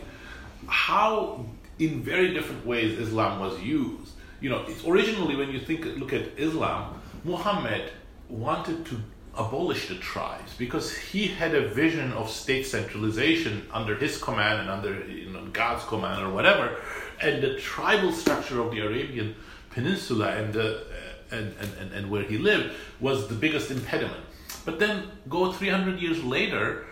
[0.67, 1.45] how
[1.77, 4.13] in very different ways Islam was used.
[4.41, 7.85] You know, it's originally when you think look at Islam, Muhammad
[8.27, 8.95] wanted to
[9.37, 14.69] abolish the tribes because he had a vision of state centralization under his command and
[14.69, 16.77] under you know, God's command or whatever,
[17.21, 19.35] and the tribal structure of the Arabian
[19.71, 20.83] Peninsula and the
[21.31, 24.23] and, and, and, where he lived was the biggest impediment.
[24.65, 26.85] But then go 300 years later,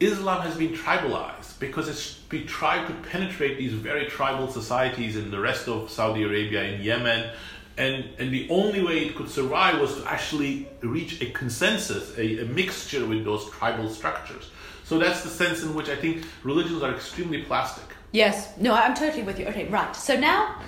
[0.00, 5.30] Islam has been tribalized because it's we tried to penetrate these very tribal societies in
[5.30, 7.30] the rest of Saudi Arabia, in Yemen,
[7.78, 12.40] and, and the only way it could survive was to actually reach a consensus, a,
[12.40, 14.50] a mixture with those tribal structures.
[14.84, 17.84] So that's the sense in which I think religions are extremely plastic.
[18.10, 19.46] Yes, no, I'm totally with you.
[19.46, 19.94] Okay, right.
[19.94, 20.60] So now,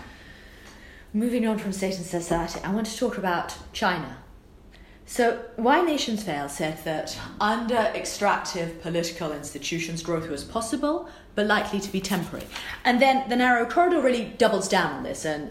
[1.13, 4.19] moving on from state and society, I want to talk about China.
[5.07, 11.81] So, Why Nations Fail said that under extractive political institutions, growth was possible, but likely
[11.81, 12.47] to be temporary.
[12.85, 15.51] And then the narrow corridor really doubles down on this, and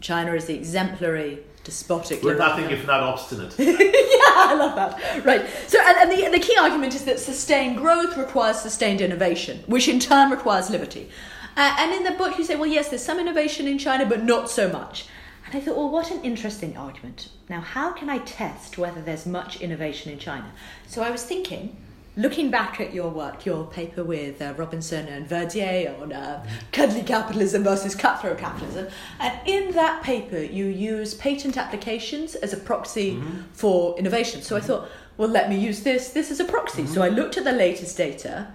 [0.00, 2.22] China is the exemplary despotic.
[2.22, 3.54] We're nothing if not obstinate.
[4.16, 5.24] Yeah, I love that.
[5.24, 5.46] Right.
[5.66, 9.88] So, and, and the, the key argument is that sustained growth requires sustained innovation, which
[9.88, 11.10] in turn requires liberty.
[11.56, 14.24] Uh, and in the book, you say, well, yes, there's some innovation in China, but
[14.24, 15.06] not so much.
[15.46, 17.28] And I thought, well, what an interesting argument.
[17.48, 20.52] Now, how can I test whether there's much innovation in China?
[20.86, 21.76] So I was thinking,
[22.16, 27.02] looking back at your work, your paper with uh, Robinson and Verdier on uh, cuddly
[27.02, 28.88] capitalism versus cutthroat capitalism,
[29.20, 34.42] and in that paper, you use patent applications as a proxy for innovation.
[34.42, 36.10] So I thought, well, let me use this.
[36.10, 36.86] This is a proxy.
[36.86, 38.48] So I looked at the latest data,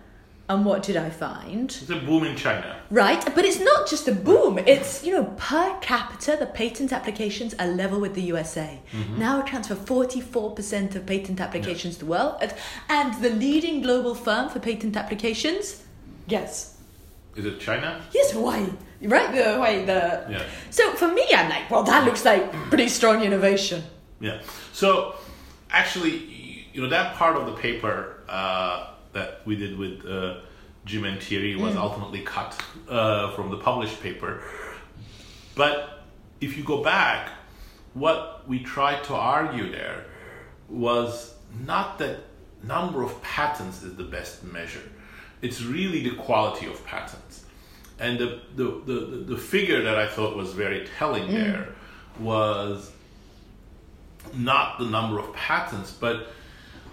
[0.54, 1.70] and what did I find?
[1.70, 2.78] It's a boom in China.
[2.90, 4.58] Right, but it's not just a boom.
[4.60, 8.80] It's, you know, per capita, the patent applications are level with the USA.
[9.18, 12.36] Now accounts for 44% of patent applications in the world.
[12.42, 12.54] And-
[12.90, 15.82] And the leading global firm for patent applications,
[16.28, 16.78] yes.
[17.36, 18.02] Is it China?
[18.14, 18.76] Yes, Huawei.
[19.02, 20.26] Right, the Huawei, the...
[20.30, 20.44] Yeah.
[20.70, 23.84] So for me, I'm like, well, that looks like pretty strong innovation.
[24.20, 24.42] Yeah.
[24.74, 25.16] So
[25.72, 30.38] actually, you know, that part of the paper uh, that we did with uh,
[30.86, 34.42] Jim and Thierry was ultimately cut uh, from the published paper.
[35.56, 36.04] But
[36.40, 37.30] if you go back,
[37.94, 40.06] what we tried to argue there
[40.70, 42.20] was not that
[42.64, 44.90] number of patents is the best measure.
[45.42, 47.46] It's really the quality of patents.
[48.00, 48.96] And the, the, the,
[49.28, 51.70] the figure that I thought was very telling there
[52.20, 52.92] was
[54.34, 56.28] not the number of patents, but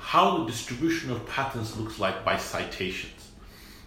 [0.09, 3.29] how the distribution of patents looks like by citations.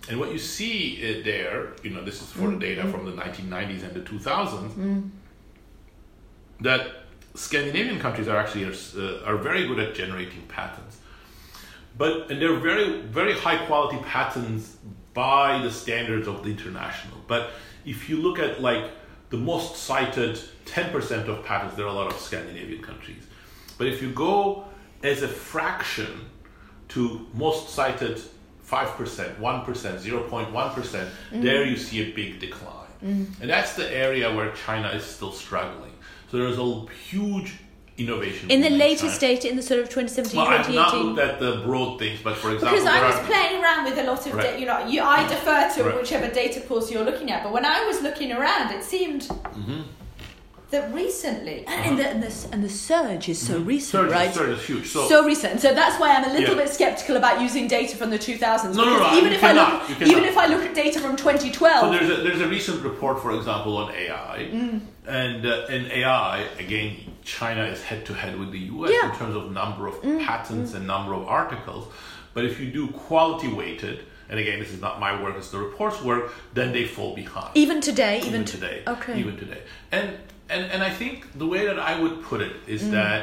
[0.08, 3.12] And what you see uh, there, you know, this is for the data from the
[3.14, 5.10] 1990s and the 2000s,
[6.60, 6.82] that
[7.34, 11.00] Scandinavian countries are actually uh, are very good at generating patents,
[11.98, 14.78] but and they're very very high quality patents
[15.16, 17.18] by the standards of the international.
[17.28, 17.50] But
[17.84, 18.92] if you look at like
[19.32, 23.24] the most cited 10% of patents, there are a lot of Scandinavian countries.
[23.80, 24.68] But if you go
[25.04, 26.26] as a fraction
[26.90, 28.20] to most cited
[28.68, 32.78] 5%, 1%, 0.1%, percent there you see a big decline.
[33.02, 35.92] And that's the area where China is still struggling.
[36.30, 37.56] So there's a huge
[37.98, 38.50] innovation.
[38.52, 41.06] In the latest data, in the sort of 2017, Well, I've not 2018.
[41.08, 43.98] looked at the broad things, but for example, Because I was are- playing around with
[43.98, 44.52] a lot of, Right.
[44.54, 45.96] da- you know, you, I defer to Right.
[45.98, 47.44] whichever data pools you're looking at.
[47.44, 49.82] But when I was looking around, it seemed Mm-hmm.
[50.72, 54.34] That recently, And the, and, the, and the surge is so recent, surge, right?
[54.34, 54.88] surge is huge.
[54.88, 55.60] So, so recent.
[55.60, 56.64] So that's why I'm a little Yeah.
[56.64, 58.76] bit skeptical about using data from the 2000s.
[58.76, 61.82] No, no, no, even if I look, even if I look at data from 2012,
[61.82, 64.82] So there's a, there's a recent report, for example, on AI, Mm.
[65.08, 69.02] and uh, in AI, again, China is head to head with the US Yeah.
[69.02, 71.88] Mm, in terms of number of patents and number of articles.
[72.34, 75.60] But if you do quality weighted, and again, this is not my work; it's the
[75.60, 77.52] report's work, then they fall behind.
[77.56, 78.84] even today, even, even to- today.
[78.88, 79.20] Okay.
[79.20, 79.62] Even today.
[79.92, 80.08] And
[80.52, 82.92] and and I think the way that I would put it is Mm.
[82.92, 83.22] that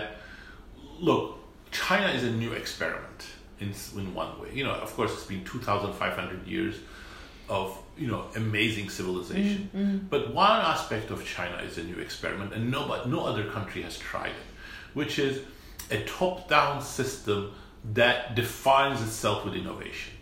[1.00, 1.24] look,
[1.70, 3.20] China is a new experiment
[3.60, 3.68] in
[4.00, 4.48] in one way.
[4.58, 6.74] You know, of course, it's been two thousand five hundred years
[7.48, 9.70] of you know amazing civilization.
[9.76, 13.44] Mm, But one aspect of China is a new experiment, and no but no other
[13.56, 14.48] country has tried it,
[14.94, 15.34] which is
[15.90, 17.40] a top-down system
[17.94, 20.12] that defines itself with innovation.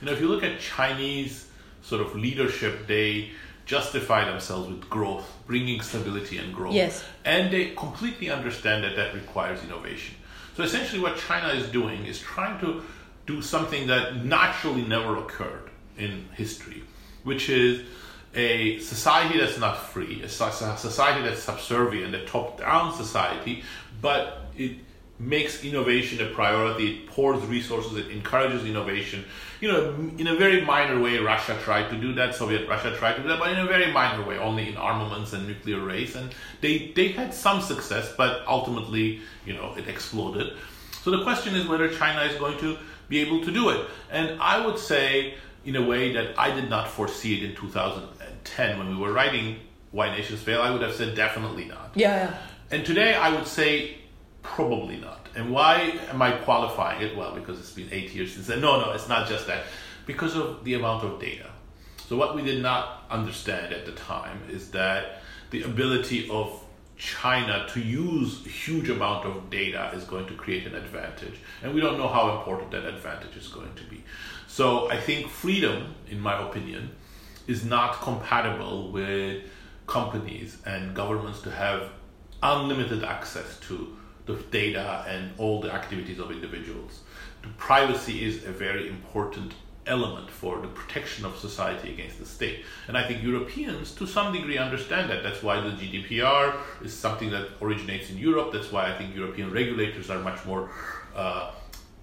[0.00, 1.34] You know, if you look at Chinese
[1.82, 3.30] sort of leadership, they
[3.66, 6.74] justify themselves with growth, bringing stability and growth.
[6.74, 7.04] Yes.
[7.24, 10.14] And they completely understand that that requires innovation.
[10.56, 12.82] So essentially, what China is doing is trying to
[13.26, 16.84] do something that naturally never occurred in history,
[17.24, 17.82] which is
[18.34, 23.64] a society that's not free, a society that's subservient, a top down society,
[24.00, 24.76] but it
[25.18, 29.24] makes innovation a priority, it pours resources, it encourages innovation.
[29.60, 33.14] You know, in a very minor way, Russia tried to do that, Soviet Russia tried
[33.14, 36.14] to do that, but in a very minor way, only in armaments and nuclear race.
[36.14, 40.52] And they, they had some success, but ultimately, you know, it exploded.
[41.02, 42.76] So the question is whether China is going to
[43.08, 43.86] be able to do it.
[44.10, 48.78] And I would say, in a way that I did not foresee it in 2010
[48.78, 49.56] when we were writing
[49.92, 51.92] Why Nations Fail, I would have said definitely not.
[51.94, 52.38] yeah, yeah.
[52.68, 53.96] And today I would say
[54.46, 55.28] probably not.
[55.34, 57.16] And why am I qualifying it?
[57.16, 58.60] Well, because it's been eight years since then.
[58.60, 59.64] No, no, it's not just that.
[60.06, 61.50] Because of the amount of data.
[62.08, 66.62] So what we did not understand at the time is that the ability of
[66.96, 71.34] China to use a huge amount of data is going to create an advantage.
[71.62, 74.04] And we don't know how important that advantage is going to be.
[74.46, 76.90] So I think freedom, in my opinion,
[77.46, 79.42] is not compatible with
[79.86, 81.90] companies and governments to have
[82.42, 87.00] unlimited access to the data and all the activities of individuals.
[87.42, 89.54] The privacy is a very important
[89.86, 92.64] element for the protection of society against the state.
[92.88, 95.22] And I think Europeans, to some degree, understand that.
[95.22, 98.52] That's why the GDPR is something that originates in Europe.
[98.52, 100.70] That's why I think European regulators are much more
[101.14, 101.52] uh,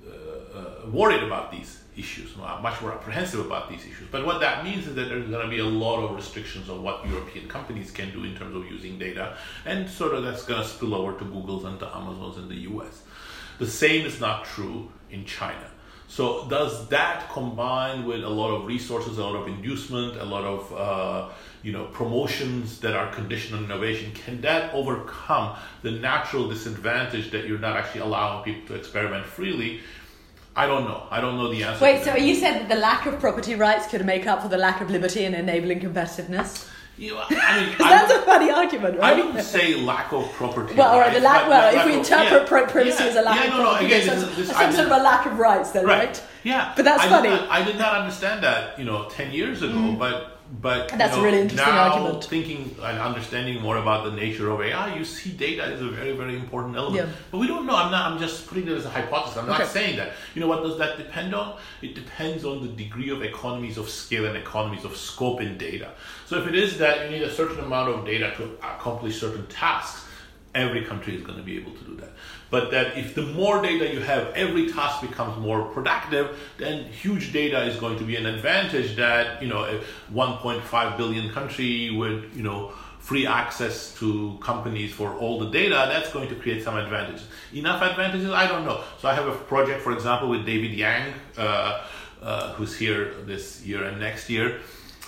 [0.09, 4.07] uh, worried about these issues, much more apprehensive about these issues.
[4.11, 6.83] But what that means is that there's going to be a lot of restrictions on
[6.83, 10.61] what European companies can do in terms of using data, and sort of that's going
[10.61, 13.03] to spill over to Google's and to Amazon's in the US.
[13.59, 15.69] The same is not true in China.
[16.07, 20.43] So does that combine with a lot of resources, a lot of inducement, a lot
[20.43, 21.29] of uh,
[21.63, 24.11] you know promotions that are conditioned on innovation?
[24.13, 29.79] Can that overcome the natural disadvantage that you're not actually allowing people to experiment freely?
[30.55, 31.07] I don't know.
[31.09, 31.83] I don't know the answer.
[31.83, 32.21] Wait, so that.
[32.21, 34.89] you said that the lack of property rights could make up for the lack of
[34.91, 36.69] liberty and enabling competitiveness?
[36.95, 39.03] You I mean, that's would- a funny argument, right?
[39.03, 39.25] I right?
[39.25, 40.75] wouldn't say lack of property.
[40.75, 41.49] well, all right, the lack.
[41.49, 43.63] Well, if we of- interpret yeah, privacy yeah, as a lack yeah, of no, no,
[43.63, 45.85] property, again, there's this some, is- this- some sort of a lack of rights, then,
[45.87, 46.23] right?
[46.43, 47.29] Yeah, But that's I funny.
[47.29, 49.73] Did not, I did not understand that, you know, ten years ago.
[49.73, 49.97] Mm.
[49.97, 52.23] But but That's know, really interesting now argument.
[52.25, 56.11] Thinking and understanding more about the nature of AI, you see data is a very
[56.15, 57.07] very important element.
[57.07, 57.13] Yeah.
[57.31, 57.75] But we don't know.
[57.75, 58.11] I'm not.
[58.11, 59.37] I'm just putting it as a hypothesis.
[59.37, 59.69] I'm not Okay.
[59.69, 60.11] saying that.
[60.35, 61.57] You know what does that depend on?
[61.81, 65.89] It depends on the degree of economies of scale and economies of scope in data.
[66.27, 69.47] So if it is that you need a certain amount of data to accomplish certain
[69.47, 70.05] tasks,
[70.55, 72.11] every country is going to be able to do that.
[72.49, 77.33] But that if the more data you have, every task becomes more productive, then huge
[77.33, 79.81] data is going to be an advantage that, you know, a
[80.13, 86.13] 1.5 billion country with, you know, free access to companies for all the data, that's
[86.13, 87.27] going to create some advantages.
[87.53, 88.29] Enough advantages?
[88.29, 88.81] I don't know.
[88.99, 91.83] So I have a project, for example, with David Yang, uh,
[92.21, 94.61] uh, who's here this year and next year,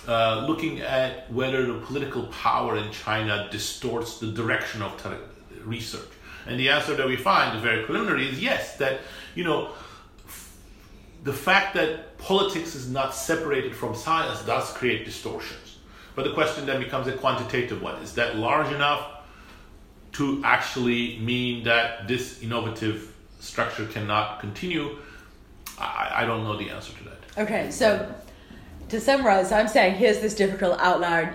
[0.08, 5.18] uh, looking at whether the political power in China distorts the direction of tele-
[5.66, 6.10] research.
[6.48, 9.02] And the answer that we find is very preliminary is yes, that,
[9.34, 9.72] you know,
[11.24, 15.80] the fact that politics is not separated from science does create distortions.
[16.16, 18.02] But the question then becomes a quantitative one.
[18.02, 19.12] Is that large enough
[20.14, 24.98] to actually mean that this innovative structure cannot continue?
[25.78, 27.44] I, I don't know the answer to that.
[27.44, 28.14] Okay, so
[28.90, 31.34] to summarize, I'm saying here's this difficult outlier,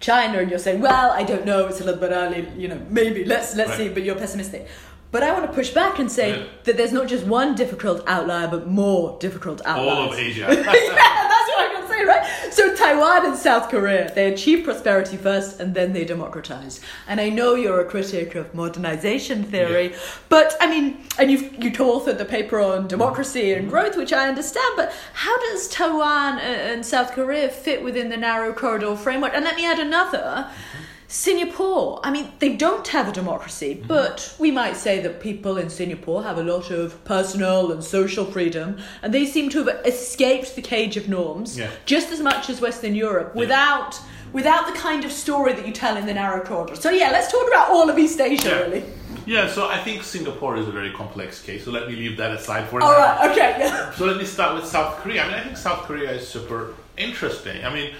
[0.00, 2.80] China, and you're saying, well, I don't know, it's a little bit early, you know,
[2.88, 3.78] maybe let's let's Right.
[3.78, 4.66] see, but you're pessimistic.
[5.12, 6.44] But I want to push back and say Yeah.
[6.64, 9.98] that there's not just one difficult outlier, but more difficult outliers.
[9.98, 10.40] All of Asia.
[10.48, 12.24] yeah, that's what I'm gonna say, right?
[12.52, 16.80] So Taiwan and South Korea, they achieve prosperity first and then they democratize.
[17.08, 19.98] And I know you're a critic of modernization theory, Yeah.
[20.28, 23.70] but I mean, and you've you authored the paper on democracy and mm-hmm.
[23.70, 24.72] growth, which I understand.
[24.76, 29.32] But how does Taiwan and and South Korea fit within the narrow corridor framework?
[29.34, 30.46] And let me add another.
[30.46, 30.84] Mm-hmm.
[31.10, 33.88] Singapore, I mean, they don't have a democracy, Mm-hmm.
[33.88, 38.24] but we might say that people in Singapore have a lot of personal and social
[38.24, 41.68] freedom, and they seem to have escaped the cage of norms Yeah.
[41.84, 43.98] just as much as Western Europe without
[44.32, 46.76] without the kind of story that you tell in the narrow corridor.
[46.76, 48.60] So yeah, let's talk about all of East Asia, Yeah.
[48.60, 48.84] really.
[49.26, 52.30] Yeah, so I think Singapore is a very complex case, so let me leave that
[52.30, 52.98] aside for All now.
[52.98, 53.90] right, okay, yeah.
[53.96, 55.24] So let me start with South Korea.
[55.24, 57.64] I mean, I think South Korea is super interesting.
[57.64, 57.90] I mean,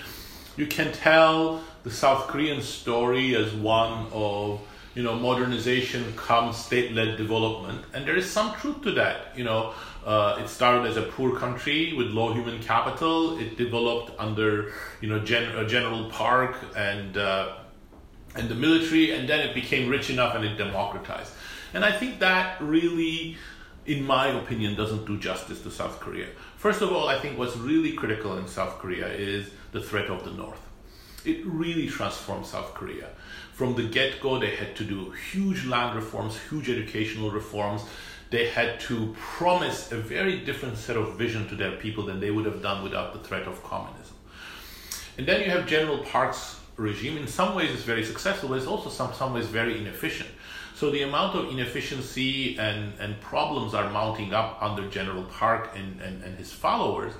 [0.57, 4.61] you can tell the South Korean story as one of
[4.95, 9.37] you know modernization comes state-led development, and there is some truth to that.
[9.37, 9.74] You know,
[10.05, 13.39] uh, it started as a poor country with low human capital.
[13.39, 17.16] It developed under you know Gen- General Park and.
[17.16, 17.57] Uh,
[18.37, 21.33] and the military, and then it became rich enough and it democratized.
[21.74, 23.37] And I think that really,
[23.87, 26.28] in my opinion, doesn't do justice to South Korea.
[26.57, 30.24] First of all, I think what's really critical in South Korea is the threat of
[30.24, 30.70] the North.
[31.25, 33.09] It really transformed South Korea.
[33.53, 37.83] From the get go, they had to do huge land reforms, huge educational reforms.
[38.31, 42.31] They had to promise a very different set of vision to their people than they
[42.31, 44.14] would have done without the threat of communism.
[45.18, 47.18] And then you have General Park's regime.
[47.18, 50.31] In some ways, it's very successful, but it's also some some ways very inefficient.
[50.75, 56.01] So the amount of inefficiency and, and problems are mounting up under General Park and,
[56.01, 57.12] and, and his followers.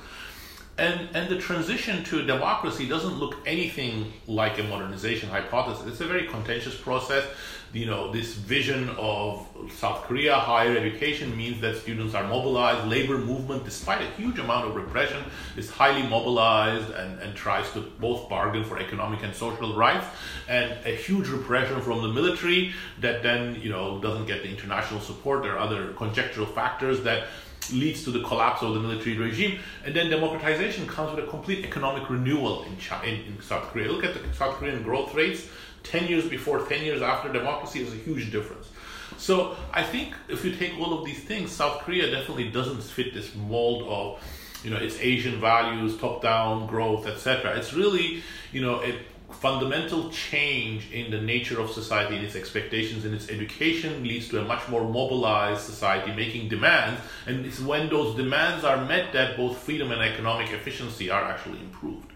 [0.81, 5.87] And, and the transition to democracy doesn't look anything like a modernization hypothesis.
[5.87, 7.27] It's a very contentious process.
[7.75, 12.89] You know, this vision of South Korea, higher education means that students are mobilized.
[12.89, 15.23] Labor movement, despite a huge amount of repression,
[15.55, 20.07] is highly mobilized and, and tries to both bargain for economic and social rights.
[20.49, 25.01] And a huge repression from the military that then, you know, doesn't get the international
[25.01, 25.43] support.
[25.43, 27.27] There are other conjectural factors that
[27.73, 29.61] leads to the collapse of the military regime.
[29.85, 33.91] And then democratization comes with a complete economic renewal in, China, in, South Korea.
[33.91, 35.47] Look at the South Korean growth rates.
[35.83, 38.69] 10 years before, 10 years after democracy is a huge difference.
[39.17, 43.15] So I think if you take all of these things, South Korea definitely doesn't fit
[43.15, 44.23] this mold of,
[44.63, 47.57] you know, its Asian values, top-down growth, etc.
[47.57, 48.99] It's really, you know, a
[49.33, 54.41] fundamental change in the nature of society, in its expectations, in its education leads to
[54.41, 59.37] a much more mobilized society making demands, and it's when those demands are met that
[59.37, 62.07] both freedom and economic efficiency are actually improved.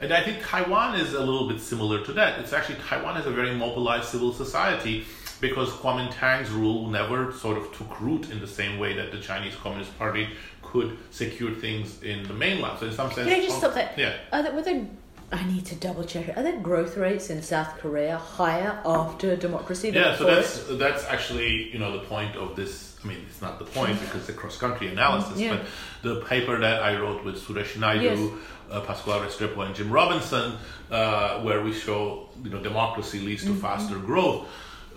[0.00, 2.38] And I think Taiwan is a little bit similar to that.
[2.38, 5.04] It's actually Taiwan has a very mobilized civil society
[5.40, 9.54] because Kuomintang's rule never sort of took root in the same way that the Chinese
[9.56, 10.28] Communist Party
[10.62, 12.78] could secure things in the mainland.
[12.78, 13.92] So in some sense, Can I just oh, stop there?
[13.96, 14.16] Yeah.
[14.32, 14.86] Are there, were there,
[15.30, 16.34] I need to double check.
[16.36, 21.70] Are there growth rates in South Korea higher after democracy Yeah, so that's that's actually
[21.70, 22.96] you know the point of this.
[23.04, 25.38] I mean, it's not the point because it's a cross country analysis.
[25.38, 25.56] Yeah.
[25.56, 25.66] But
[26.02, 28.30] the paper that I wrote with Suresh Naidu, Yes.
[28.70, 30.54] uh, Pascual Restrepo, and Jim Robinson,
[30.90, 33.54] uh, where we show you know democracy leads Mm-hmm.
[33.54, 34.48] to faster growth.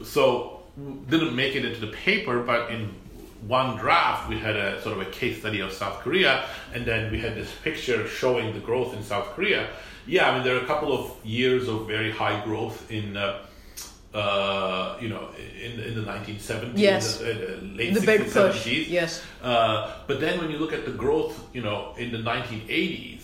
[0.04, 0.62] So
[1.10, 2.90] didn't make it into the paper, but in
[3.48, 7.12] one draft we had a sort of a case study of South Korea, and then
[7.12, 9.68] we had this picture showing the growth in South Korea.
[10.08, 13.18] Yeah, I mean there are a couple of years of very high growth in.
[13.18, 13.46] Uh,
[14.14, 15.30] uh, you know,
[15.64, 17.22] in in the 1970s, Yes.
[17.22, 18.34] uh, uh, late the 60s, big push.
[18.66, 18.90] 70s.
[18.90, 19.22] Yes.
[19.42, 23.22] Uh, but then when you look at the growth, you know, in the 1980s,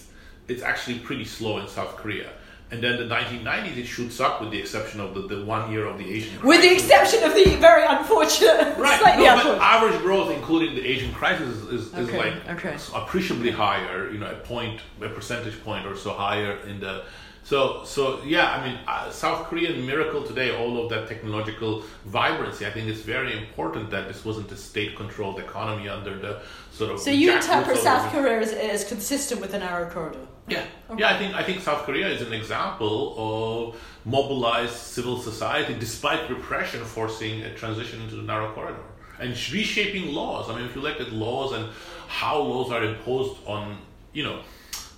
[0.47, 2.29] it's actually pretty slow in South Korea.
[2.69, 5.85] And then the 1990s, it shoots up with the exception of the, the one year
[5.85, 6.43] of the Asian crisis.
[6.43, 10.85] With the exception of the very unfortunate, Right, slightly no, but average growth, including the
[10.85, 12.75] Asian crisis, is, is, is Okay, like okay.
[12.93, 14.11] appreciably higher.
[14.11, 17.03] You know, a point, a percentage point or so higher in the
[17.47, 22.65] So, so yeah, I mean, uh, South Korean miracle today, all of that technological vibrancy.
[22.65, 26.41] I think it's very important that this wasn't a state-controlled economy under the
[26.73, 26.99] sort of.
[26.99, 30.27] So you interpret of South Korea as, as consistent with the narrow corridor.
[30.49, 30.65] Yeah,
[30.97, 31.15] yeah.
[31.15, 36.83] I think I think South Korea is an example of mobilized civil society, despite repression,
[36.83, 38.83] forcing a transition into the narrow corridor
[39.21, 40.49] and reshaping laws.
[40.49, 41.69] I mean, if you look at laws and
[42.09, 43.77] how laws are imposed on,
[44.11, 44.41] you know.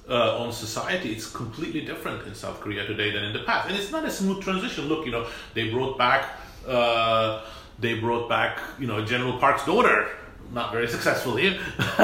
[0.10, 3.78] Uh, on society, it's completely different in South Korea today than in the past, and
[3.78, 4.88] it's not a smooth transition.
[4.88, 6.32] Look, you know, they brought back,
[6.68, 7.46] uh,
[7.78, 10.08] they brought back, you know, General Park's daughter,
[10.52, 11.60] not very successfully.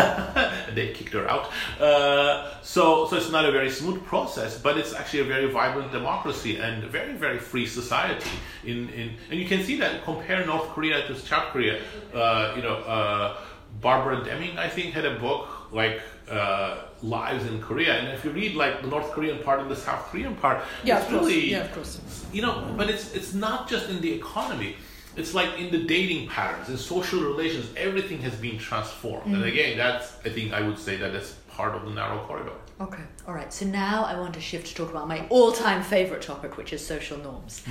[0.74, 1.52] they kicked her out.
[1.80, 5.92] Uh, so, so it's not a very smooth process, but it's actually a very vibrant
[5.92, 8.30] democracy and very, very free society.
[8.64, 11.82] In, in and you can see that compare North Korea to South Korea.
[12.14, 13.38] Uh, you know, uh,
[13.82, 18.32] Barbara Demick, I think, had a book like uh, Lives in Korea, and if you
[18.32, 21.52] read like the North Korean part and the South Korean part, Yeah, it's of really
[21.52, 22.00] Yeah, of course.
[22.34, 24.76] you know but it's it's not just in the economy.
[25.18, 29.34] It's like in the dating patterns in social relations everything has been transformed.
[29.36, 32.52] And again that's i think i would say that that's part of the narrow corridor.
[32.82, 33.54] Okay, all right.
[33.54, 36.86] So now I want to shift to talk about my all-time favorite topic, which is
[36.86, 37.64] social norms.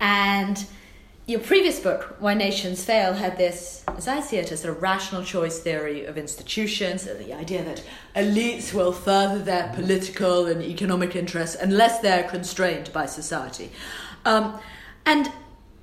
[0.00, 0.56] And
[1.28, 4.82] your previous book, Why Nations Fail, had this, as I see it, a sort of
[4.82, 7.84] rational choice theory of institutions, and the idea that
[8.16, 13.70] elites will further their political and economic interests unless they're constrained by society.
[14.24, 14.58] Um,
[15.04, 15.30] and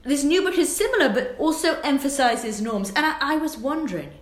[0.01, 2.91] this new book is similar, but also emphasizes norms.
[2.95, 4.13] And I, I was wondering,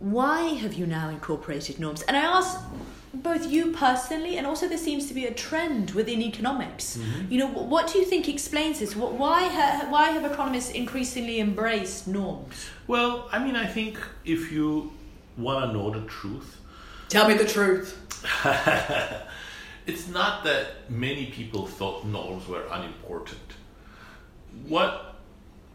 [0.00, 2.02] why have you now incorporated norms?
[2.02, 2.58] And I ask
[3.12, 6.96] both you personally, and also there seems to be a trend within economics.
[6.96, 7.32] Mm-hmm.
[7.32, 8.92] You know, wh- what do you think explains this?
[8.92, 12.68] Wh- Why, ha- why have economists increasingly embraced norms?
[12.86, 14.90] well i mean i think if you
[15.38, 16.56] want to know the truth
[17.08, 17.88] Tell me the truth.
[19.86, 23.48] it's not that many people thought norms were unimportant.
[24.68, 25.16] What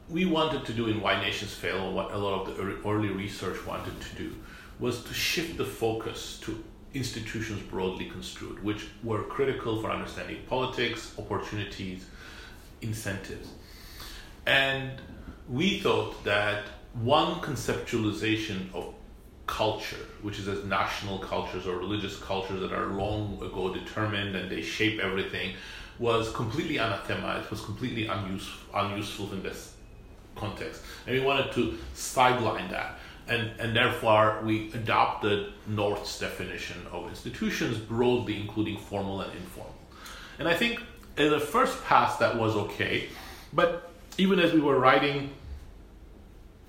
[0.10, 3.10] we wanted to do in Why Nations Fail, or what a lot of the early
[3.10, 4.36] research wanted to do,
[4.80, 6.64] was to shift the focus to
[6.96, 12.06] institutions broadly construed, which were critical for understanding politics, opportunities,
[12.82, 13.50] incentives.
[14.46, 14.92] And
[15.50, 18.94] we thought that one conceptualization of
[19.46, 24.50] culture, which is as national cultures or religious cultures that are long ago determined and
[24.50, 25.54] they shape everything,
[26.00, 27.42] was completely anathema.
[27.44, 29.74] It was completely unuseful, unuseful in this
[30.36, 30.82] context.
[31.06, 33.00] And we wanted to sideline that.
[33.28, 39.74] And, and therefore, we adopted North's definition of institutions broadly, including formal and informal.
[40.38, 40.82] And I think
[41.18, 43.10] in the first pass that was okay,
[43.52, 45.32] but even as we were writing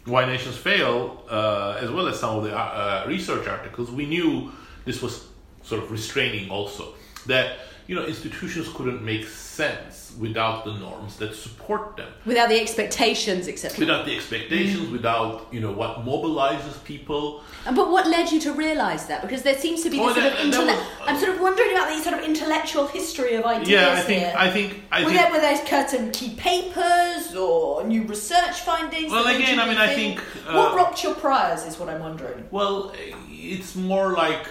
[0.06, 4.06] why Nations Fail, uh, as well as some of the uh, uh, research articles, we
[4.06, 4.52] knew
[4.84, 5.26] this was
[5.62, 6.94] sort of restraining also.
[7.26, 12.58] That you know institutions couldn't make sense without the norms that support them, Without the
[12.60, 13.78] expectations, etc.
[13.78, 17.42] without the expectations, without you know what mobilizes people.
[17.64, 19.22] But what led you to realise that?
[19.22, 20.78] Because there seems to be Oh, this sort that- of intellect.
[20.78, 24.00] was- I'm sort of wondering about the sort of intellectual history of ideas Yeah, I
[24.00, 24.34] think here.
[24.36, 25.20] I think I were, think.
[25.20, 29.12] there, were there certain key papers or new research findings?
[29.12, 32.46] Well, again, I mean, I think, what uh, rocked your priors is what I'm wondering.
[32.50, 32.92] Well,
[33.30, 34.46] it's more like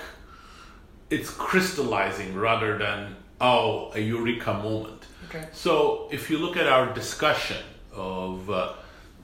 [1.10, 5.06] it's crystallizing rather than oh a eureka moment.
[5.30, 5.48] Okay.
[5.54, 7.64] So if you look at our discussion
[7.94, 8.74] of uh,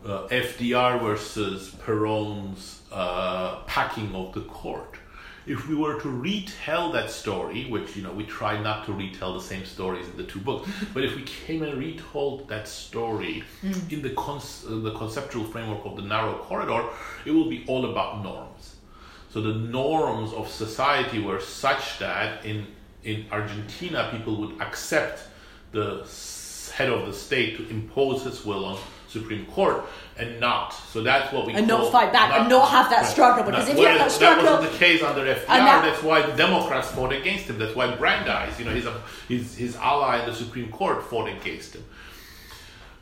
[0.06, 4.96] uh, FDR versus Perón's uh, packing of the court,
[5.46, 9.34] if we were to retell that story, which you know we try not to retell
[9.34, 13.44] the same stories in the two books, but if we came and retold that story
[13.90, 16.86] in the cons- uh, the conceptual framework of the narrow corridor,
[17.26, 18.76] it will be all about norms.
[19.30, 22.68] So the norms of society were such that in
[23.04, 25.24] in Argentina people would accept
[25.72, 26.06] the
[26.76, 28.78] head of the state to impose his will on
[29.08, 29.84] Supreme Court
[30.18, 30.70] and not.
[30.74, 33.78] So that's what we And not fight back and not have that struggle, because if
[33.78, 35.48] you have that struggle- that wasn't the case under FDR.
[35.48, 37.58] That- that's why the Democrats fought against him.
[37.60, 38.88] That's why Brandeis, you know, his
[39.28, 41.84] his his ally in the Supreme Court fought against him.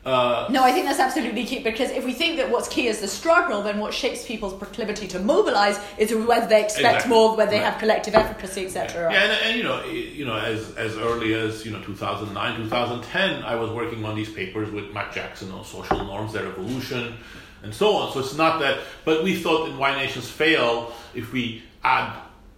[0.04, 3.00] Uh, No, I think that's absolutely key because if we think that what's key is
[3.00, 7.10] the struggle, then what shapes people's proclivity to mobilize is whether they expect Exactly.
[7.10, 7.66] more, whether they Right.
[7.70, 9.12] have collective efficacy, etc.
[9.12, 13.42] Yeah, and, and you know, you know, as as early as you know, 2009, 2010,
[13.42, 17.14] I was working on these papers with Matt Jackson on social norms, their evolution,
[17.62, 18.10] and so on.
[18.14, 22.10] So it's not that, but we thought in Why Nations Fail, if we add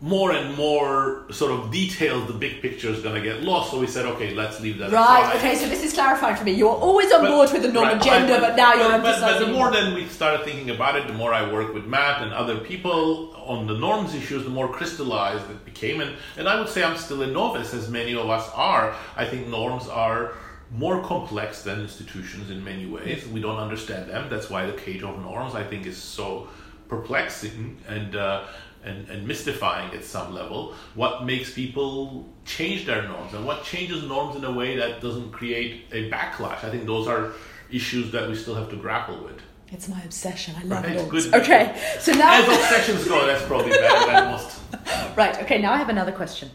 [0.02, 3.70] more and more sort of details, the big picture is going to get lost.
[3.70, 5.36] So we said, okay, let's leave that Right, aside.
[5.36, 6.50] okay, so this is clarifying for me.
[6.54, 9.38] You're always on But- board with the norm right, agenda, but, now you're but, but
[9.38, 12.32] the more then we started thinking about it, the more I worked with Matt and
[12.32, 16.00] other people on the norms issues, the more crystallized it became.
[16.00, 18.96] And, and I would say I'm still a novice, as many of us are.
[19.16, 20.32] I think norms are
[20.72, 23.24] more complex than institutions in many ways.
[23.28, 24.28] We don't understand them.
[24.28, 26.48] That's why the cage of norms, I think, is so
[26.88, 28.16] perplexing and.
[28.16, 28.44] Uh,
[28.84, 34.02] and, and mystifying at some level what makes people change their norms and what changes
[34.04, 36.64] norms in a way that doesn't create a backlash.
[36.64, 37.32] I think those are
[37.70, 39.38] issues that we still have to grapple with.
[39.70, 40.54] It's my obsession.
[40.58, 41.08] I love Right, it.
[41.08, 41.32] good.
[41.34, 42.34] Okay, so now.
[42.42, 44.58] As obsessions go, that's probably better than most.
[45.16, 46.50] Right, okay, now I have another question.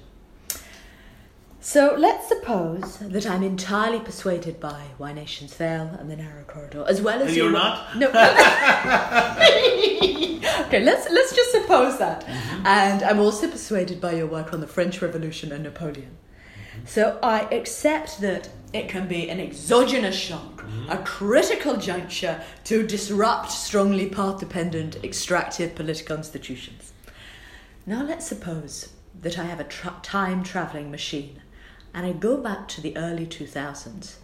[1.59, 6.85] So let's suppose that I'm entirely persuaded by Why Nations Fail and the Narrow Corridor,
[6.87, 7.97] as well as And you you're are- not?
[7.97, 8.07] No.
[10.67, 12.23] okay, let's let's just suppose that.
[12.63, 16.15] And I'm also persuaded by your work on the French Revolution and Napoleon.
[16.85, 20.91] So I accept that it can be an exogenous shock, mm-hmm.
[20.91, 26.93] a critical juncture to disrupt strongly path dependent extractive political institutions.
[27.85, 28.89] Now let's suppose
[29.21, 31.41] that I have a tra- time traveling machine
[31.93, 34.15] and I go back to the early 2000s.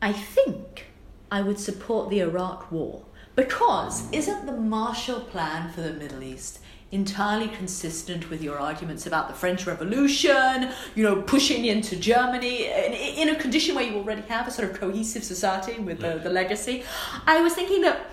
[0.00, 0.86] I think
[1.30, 3.02] I would support the Iraq War
[3.36, 6.60] because isn't the Marshall Plan for the Middle East
[6.94, 13.28] entirely consistent with your arguments about the French Revolution, you know, pushing into Germany in,
[13.28, 16.84] a condition where you already have a sort of cohesive society with the, the legacy?
[17.26, 18.06] I was thinking that,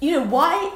[0.00, 0.74] you know, why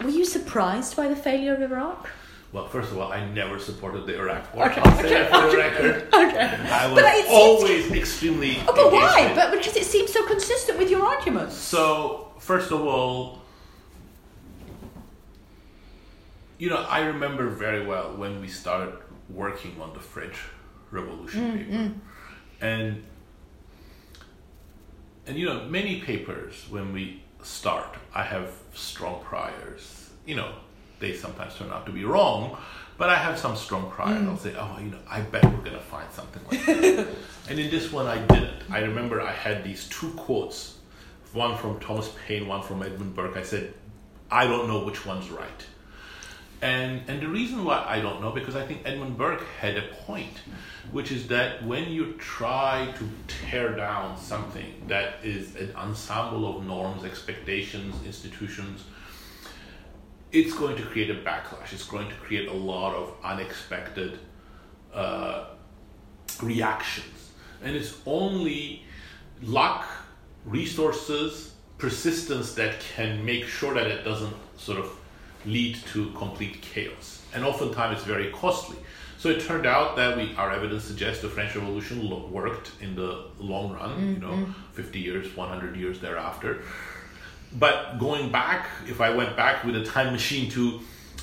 [0.00, 2.08] were you surprised by the failure of Iraq?
[2.52, 4.70] Well, first of all, I never supported the Iraq War.
[4.70, 6.14] Okay, I'll say okay, for the okay, record.
[6.14, 6.70] okay.
[6.70, 8.58] I was But it seems- always extremely.
[8.68, 9.32] Oh, but why?
[9.34, 11.56] But because it seems so consistent with your arguments.
[11.56, 13.40] So, first of all,
[16.58, 18.94] you know, I remember very well when we started
[19.30, 20.36] working on the French
[20.90, 21.94] Revolution mm, paper, mm.
[22.60, 23.02] and
[25.26, 30.10] and you know, many papers when we start, I have strong priors.
[30.26, 30.52] You know,
[31.02, 32.56] they sometimes turn out to be wrong,
[32.96, 34.14] but I have some strong prior.
[34.14, 34.28] Mm.
[34.28, 37.08] I'll say, oh, you know, I bet we're gonna find something like that.
[37.50, 38.62] and in this one, I didn't.
[38.70, 40.78] I remember I had these two quotes,
[41.34, 43.36] one from Thomas Paine, one from Edmund Burke.
[43.36, 43.74] I said,
[44.30, 45.66] I don't know which one's right.
[46.62, 49.82] And and the reason why I don't know because I think Edmund Burke had a
[50.06, 50.36] point,
[50.92, 56.64] which is that when you try to tear down something that is an ensemble of
[56.64, 58.84] norms, expectations, institutions,
[60.32, 61.72] it's going to create a backlash.
[61.72, 64.18] It's going to create a lot of unexpected
[64.92, 65.46] uh,
[66.42, 68.84] reactions, and it's only
[69.42, 69.86] luck,
[70.44, 74.90] resources, persistence that can make sure that it doesn't sort of
[75.44, 77.22] lead to complete chaos.
[77.34, 78.76] And oftentimes it's very costly.
[79.18, 83.26] So it turned out that we, our evidence suggests the French Revolution worked in the
[83.38, 86.62] long run, you know, 50 years, 100 years thereafter.
[87.58, 90.80] But going back, if I went back with a time machine to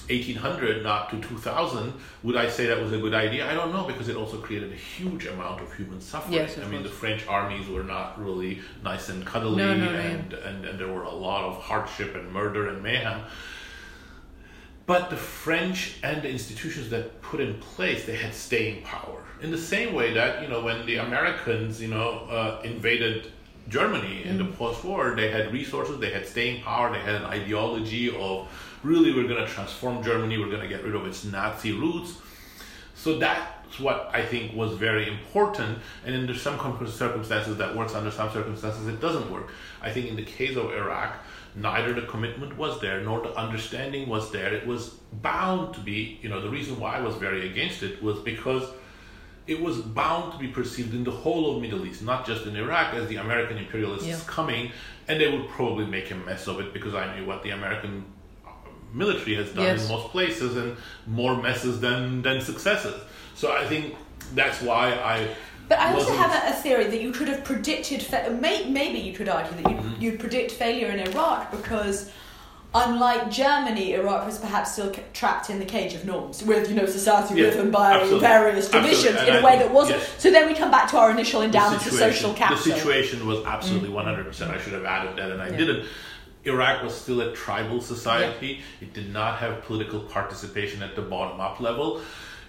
[0.10, 3.50] 1800, not to 2000, would I say that was a good idea?
[3.50, 6.34] I don't know because it also created a huge amount of human suffering.
[6.34, 6.90] Yes, I mean, the.
[6.90, 11.04] French armies were not really nice and cuddly, no, no, and, and, and there were
[11.04, 13.22] a lot of hardship and murder and mayhem.
[14.86, 19.24] But the French and the institutions that put in place, they had staying power.
[19.40, 23.32] In the same way that, you know, when the Americans, you know, uh, invaded
[23.70, 24.56] Germany in the mm.
[24.56, 28.48] post-war, they had resources, they had staying power, they had an ideology of
[28.84, 32.18] really we're going to transform Germany, we're going to get rid of its Nazi roots.
[32.96, 35.80] So that's what I think was very important.
[36.06, 36.58] And in some
[36.88, 39.50] circumstances that works, under some circumstances it doesn't work.
[39.82, 41.18] I think in the case of Iraq,
[41.56, 44.54] neither the commitment was there nor the understanding was there.
[44.54, 44.90] It was
[45.22, 48.64] bound to be, you know, the reason why I was very against it was because
[49.50, 52.56] it was bound to be perceived in the whole of Middle East, not just in
[52.56, 54.20] Iraq, as the American imperialists Yeah.
[54.28, 54.72] coming,
[55.08, 58.06] and they would probably make a mess of it because I knew what the American
[58.45, 58.50] uh,
[58.93, 59.82] military has done Yes.
[59.84, 60.78] in most places and
[61.08, 62.95] more messes than than successes.
[63.36, 63.95] So I think
[64.36, 64.86] that's why
[65.16, 65.16] I.
[65.68, 68.02] But I also have a, a theory that you could have predicted.
[68.04, 70.02] Fa- may, maybe you could argue that you'd, Mm-hmm.
[70.04, 71.97] you'd predict failure in Iraq because,
[72.74, 76.86] unlike Germany, Iraq was perhaps still trapped in the cage of norms with you know
[76.86, 78.20] society Yeah, driven by absolutely.
[78.20, 78.90] various Absolutely.
[78.92, 80.00] divisions And in a way that wasn't.
[80.00, 80.10] yes.
[80.18, 82.64] So then we come back to our initial endowment of social capital.
[82.64, 84.28] The situation was absolutely mm.
[84.28, 84.50] 100%.
[84.50, 85.58] I should have added that, and I Yeah.
[85.58, 85.86] didn't.
[86.46, 88.62] Iraq was still a tribal society.
[88.82, 92.02] It did not have political participation at the bottom up level.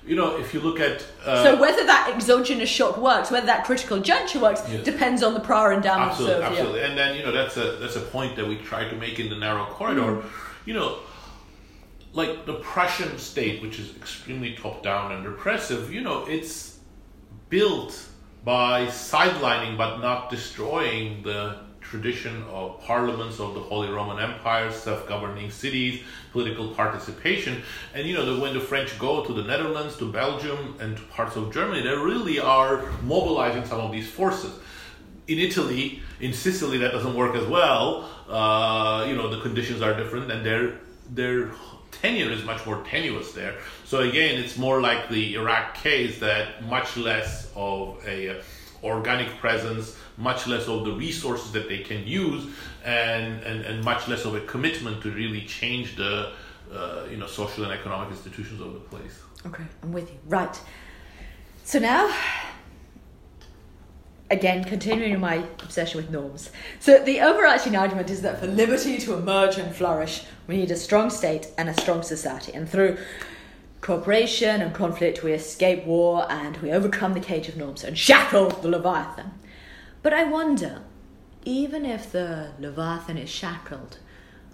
[0.07, 1.05] You know, if you look at.
[1.25, 4.85] Uh, So whether that exogenous shock works, whether that critical juncture works, Yes.
[4.85, 6.49] depends on the prior endowments absolutely, of yeah.
[6.49, 6.83] absolutely.
[6.83, 9.29] And then, you know, that's a, that's a point that we try to make in
[9.29, 10.23] the narrow corridor.
[10.23, 10.25] Mm.
[10.65, 10.99] You know,
[12.13, 16.79] like the Prussian state, which is extremely top down and repressive, you know, it's
[17.49, 18.07] built
[18.45, 21.57] by sidelining but not destroying the
[21.91, 27.63] tradition of parliaments of the Holy Roman Empire, self-governing cities, political participation.
[27.95, 31.03] And you know, that when the French go to the Netherlands, to Belgium, and to
[31.05, 34.53] parts of Germany, they really are mobilizing some of these forces.
[35.27, 38.09] In Italy, in Sicily, that doesn't work as well.
[38.29, 40.79] Uh, you know, the conditions are different, and their
[41.11, 41.51] their
[41.91, 43.57] tenure is much more tenuous there.
[43.85, 48.41] So again, it's more like the Iraq case that much less of a
[48.83, 52.47] organic presence, much less of the resources that they can use,
[52.85, 56.33] and, and, and much less of a commitment to really change the
[56.73, 59.21] uh, you know social and economic institutions of the place.
[59.47, 60.19] Okay, I'm with you.
[60.27, 60.61] Right.
[61.65, 62.15] So now,
[64.31, 66.51] again, continuing my obsession with norms.
[66.79, 70.77] So the overarching argument is that for liberty to emerge and flourish, we need a
[70.77, 72.99] strong state and a strong society, and through
[73.81, 78.51] cooperation and conflict, we escape war and we overcome the cage of norms and shackle
[78.51, 79.31] the Leviathan.
[80.03, 80.83] But I wonder,
[81.45, 83.99] even if the Leviathan is shackled,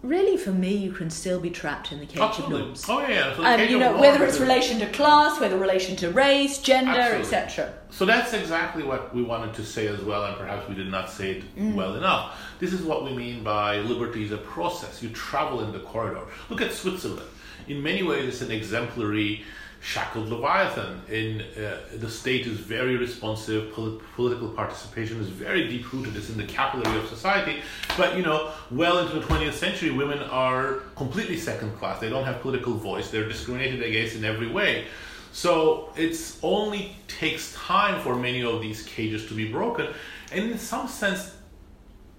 [0.02, 2.56] really for me, you can still be trapped in the cage Absolutely.
[2.56, 2.84] of norms.
[2.88, 3.34] Oh yeah.
[3.36, 7.00] So Um, you know, norms whether it's relation to class, whether relation to race, gender,
[7.00, 7.72] etc.
[7.90, 11.10] So that's exactly what we wanted to say as well, and perhaps we did not
[11.10, 11.74] say it Mm.
[11.74, 12.36] well enough.
[12.58, 15.02] This is what we mean by liberty is a process.
[15.02, 16.22] You travel in the corridor.
[16.50, 17.28] Look at Switzerland.
[17.68, 19.44] In many ways, it's an exemplary
[19.86, 21.00] shackled leviathan.
[21.08, 23.72] In uh, the state is very responsive.
[23.72, 26.16] Pol- political participation is very deep rooted.
[26.16, 27.62] It's in the capillary of society.
[27.96, 32.00] But you know, well into the 20th century, women are completely second class.
[32.00, 33.12] They don't have political voice.
[33.12, 34.86] They're discriminated against in every way.
[35.30, 39.86] So it's only takes time for many of these cages to be broken,
[40.32, 41.36] and in some sense,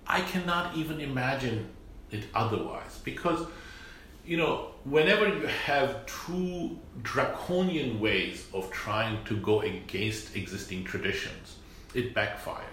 [0.06, 1.68] I cannot even imagine
[2.12, 3.46] it otherwise because
[4.26, 11.58] you know whenever you have two draconian ways of trying to go against existing traditions,
[11.94, 12.64] it backfires.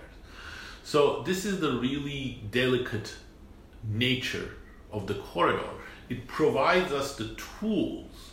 [0.84, 3.16] So this is the really delicate
[3.82, 4.50] nature
[4.92, 5.70] of the corridor.
[6.08, 8.30] It provides us the tools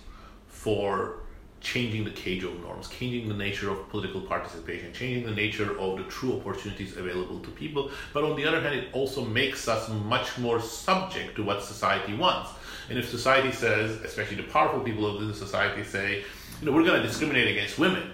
[0.48, 1.22] for
[1.62, 5.98] changing the cage of norms, changing the nature of political participation, changing the nature of
[5.98, 7.92] the true opportunities available to people.
[8.14, 12.16] But on the other hand, it also makes us much more subject to what society
[12.16, 12.52] wants.
[12.90, 16.24] And if society says, especially the powerful people of the society say,
[16.60, 18.12] you know, we're going to discriminate against women,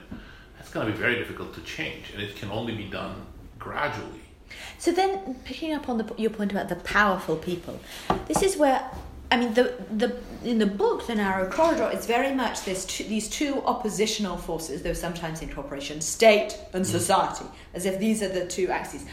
[0.57, 3.25] that's going to be very difficult to change, and it can only be done
[3.59, 4.21] gradually.
[4.77, 7.79] So then, picking up on the, your point about the powerful people,
[8.27, 8.89] this is where
[9.31, 13.03] I mean the the in the book, the narrow corridor, it's very much this two,
[13.03, 16.87] these two oppositional forces, though sometimes in cooperation, state and mm.
[16.87, 19.05] society, as if these are the two axes.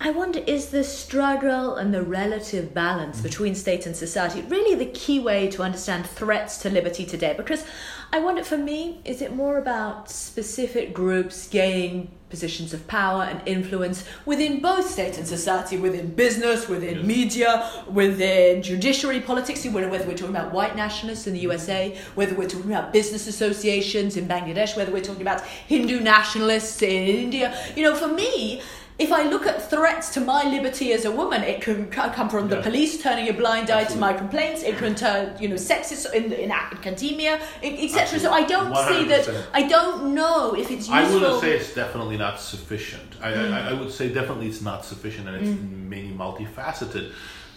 [0.00, 3.24] I wonder, is the struggle and the relative balance mm.
[3.24, 7.34] between state and society really the key way to understand threats to liberty today?
[7.36, 7.64] Because
[8.12, 13.40] I wonder, for me, is it more about specific groups gaining positions of power and
[13.46, 17.06] influence within both state and society, within business, within Yes.
[17.06, 22.34] media, within judiciary, politics, whether whether we're talking about white nationalists in the USA, whether
[22.34, 27.54] we're talking about business associations in Bangladesh, whether we're talking about Hindu nationalists in India?
[27.74, 28.62] You know, for me,
[28.98, 32.48] if I look at threats to my liberty as a woman, it can come from
[32.48, 34.64] the police turning a blind eye to my complaints.
[34.64, 38.18] It can turn, you know, sexist in, in academia, etc.
[38.18, 39.46] So I don't see that.
[39.52, 40.94] I don't know if it's useful.
[40.94, 43.16] I wouldn't say it's definitely not sufficient.
[43.22, 47.12] I, I, I would say definitely it's not sufficient and it's many multifaceted.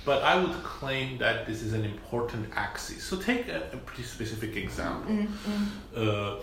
[0.05, 3.03] But I would claim that this is an important axis.
[3.03, 5.27] So take a, a pretty specific example.
[5.95, 6.35] Uh,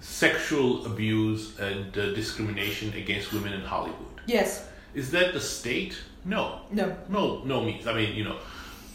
[0.00, 4.15] sexual abuse and uh, discrimination against women in Hollywood.
[4.26, 4.68] Yes.
[4.94, 5.96] Is that the state?
[6.24, 6.60] No.
[6.72, 6.96] No.
[7.08, 7.86] No, no means.
[7.86, 8.38] I mean, you know,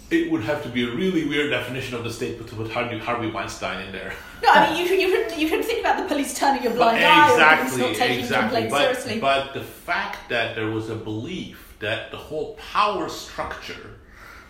[0.09, 2.97] it would have to be a really weird definition of the state to put Harvey,
[2.97, 4.13] Harvey Weinstein in there.
[4.43, 6.69] No, I mean you can you can you can think about the police turning a
[6.71, 8.61] blind eye or exactly, not taking exactly.
[8.61, 9.19] complaints But, seriously.
[9.21, 13.91] but the fact that there was a belief that the whole power structure,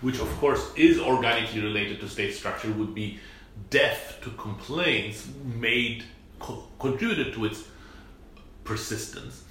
[0.01, 3.19] which of course is organically related to state structure, would be
[3.69, 6.05] deaf to complaints, made
[6.39, 7.65] co- contributed to its
[8.63, 9.43] persistence,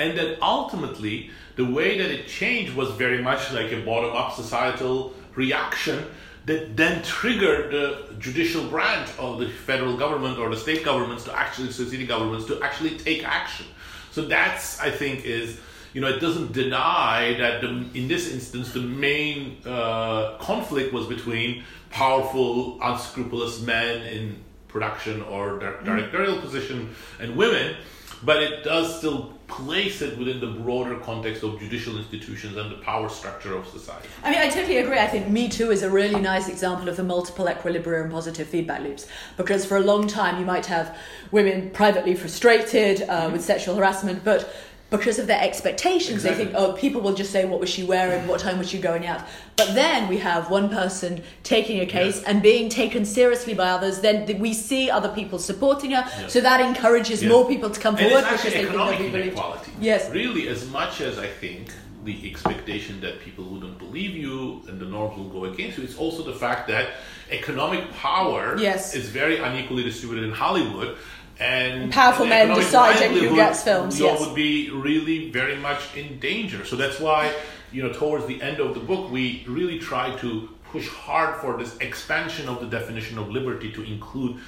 [0.00, 5.12] and that ultimately the way that it changed was very much like a bottom-up societal
[5.34, 6.04] reaction
[6.46, 11.38] that then triggered the judicial branch of the federal government or the state governments to
[11.38, 13.66] actually, so city governments to actually take action.
[14.10, 15.60] So that's, I think, is
[15.92, 21.06] you know, it doesn't deny that the, in this instance the main uh, conflict was
[21.06, 27.76] between powerful, unscrupulous men in production or di- directorial position and women,
[28.22, 32.76] but it does still place it within the broader context of judicial institutions and the
[32.76, 34.08] power structure of society.
[34.22, 34.98] I mean, I totally agree.
[34.98, 38.80] I think Me Too is a really nice example of the multiple equilibrium positive feedback
[38.82, 39.06] loops.
[39.36, 40.96] Because for a long time, you might have
[41.30, 43.32] women privately frustrated uh, Mm-hmm.
[43.32, 44.50] with sexual harassment, but
[44.90, 46.44] because of their expectations, Exactly.
[46.46, 48.26] they think, oh, people will just say, what was she wearing?
[48.26, 49.22] What time was she going out?
[49.56, 52.24] But then we have one person taking a case Yes.
[52.24, 54.00] and being taken seriously by others.
[54.00, 56.04] Then we see other people supporting her.
[56.20, 56.32] Yes.
[56.32, 57.30] So that encourages Yes.
[57.30, 59.72] more people to come And forward it's because actually they think they'll economic inequality.
[59.80, 60.10] Yes.
[60.10, 61.70] Really, as much as I think
[62.04, 65.96] the expectation that people wouldn't believe you and the norms will go against you, it's
[65.98, 66.88] also the fact that
[67.30, 68.94] economic power Yes.
[68.94, 70.96] is very unequally distributed in Hollywood.
[71.40, 74.20] And Powerful and men deciding who gets films, you yes.
[74.20, 76.66] would be really very much in danger.
[76.66, 77.34] So that's why,
[77.72, 81.56] you know, towards the end of the book, we really try to push hard for
[81.56, 84.38] this expansion of the definition of liberty to include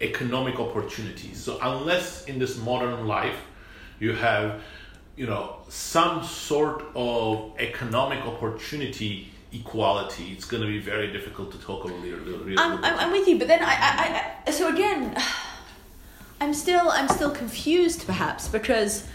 [0.00, 1.42] economic opportunities.
[1.42, 3.36] So unless in this modern life
[4.00, 4.62] you have,
[5.16, 11.58] you know, some sort of economic opportunity equality, it's going to be very difficult to
[11.58, 14.72] talk about real, real I'm, I'm, I'm with you, but then I, I, I so
[14.72, 15.16] again,
[16.40, 19.06] I'm still I'm still confused perhaps because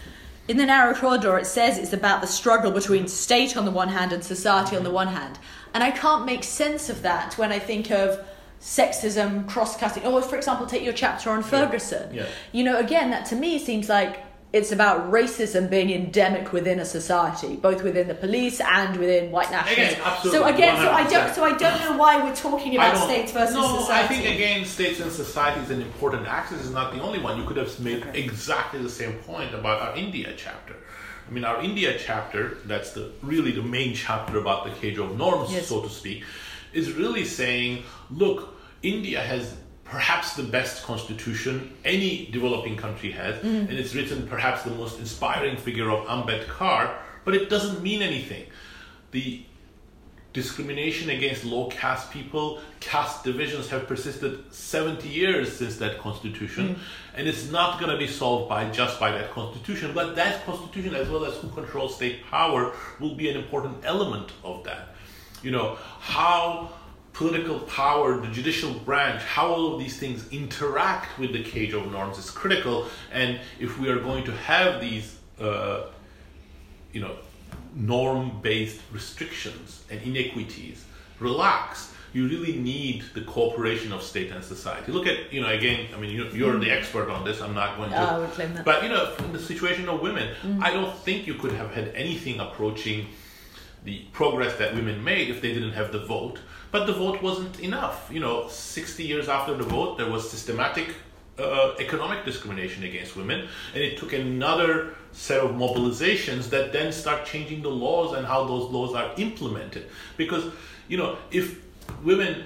[0.46, 3.88] in the narrow corridor it says it's about the struggle between state on the one
[3.88, 5.38] hand and society on the one hand,
[5.72, 8.24] and I can't make sense of that when I think of
[8.60, 10.04] sexism cross-cutting.
[10.06, 12.14] Or for example, take your chapter on Ferguson.
[12.14, 12.26] Yeah.
[12.52, 14.22] You know, again, that to me seems like
[14.54, 19.48] it's about racism being endemic within a society, both within the police and within white.
[19.48, 22.96] Again, absolutely, so again, so I don't, so I don't know why we're talking about
[22.96, 24.04] states versus no, society.
[24.04, 26.64] I think again, states and society is an important axis.
[26.64, 27.36] Is not the only one.
[27.36, 30.76] You could have made exactly the same point about our India chapter.
[31.26, 35.18] I mean, our India chapter, that's the really the main chapter about the cage of
[35.18, 35.66] norms, Yes.
[35.66, 36.22] so to speak,
[36.72, 39.56] is really saying, look, India has
[39.94, 43.68] perhaps the best constitution any developing country has, Mm.
[43.68, 46.82] and it's written perhaps the most inspiring figure of Ambedkar,
[47.24, 48.44] but it doesn't mean anything.
[49.12, 49.26] The
[50.32, 56.80] discrimination against low caste people, caste divisions have persisted 70 years since that constitution,
[57.16, 59.92] and it's not going to be solved by just by that constitution.
[59.94, 64.32] But that constitution, as well as who controls state power, will be an important element
[64.42, 64.84] of that.
[65.44, 66.70] You know how
[67.14, 71.90] political power, the judicial branch, how all of these things interact with the cage of
[71.90, 72.88] norms is critical.
[73.12, 75.84] And if we are going to have these, uh,
[76.92, 77.16] you know,
[77.74, 80.84] norm-based restrictions and inequities
[81.20, 84.90] relax, you really need the cooperation of state and society.
[84.90, 87.40] Look at, you know, again, I mean, you, you're the expert on this.
[87.40, 87.96] I'm not going to.
[87.96, 88.64] Ah, I would claim that.
[88.64, 91.88] But you know, in the situation of women, I don't think you could have had
[91.94, 93.06] anything approaching
[93.84, 96.38] the progress that women made if they didn't have the vote.
[96.74, 98.10] But the vote wasn't enough.
[98.12, 100.88] You know, 60 years after the vote, there was systematic
[101.38, 107.24] uh, economic discrimination against women, and it took another set of mobilizations that then start
[107.24, 109.88] changing the laws and how those laws are implemented.
[110.16, 110.52] Because,
[110.88, 111.62] you know, if
[112.02, 112.42] women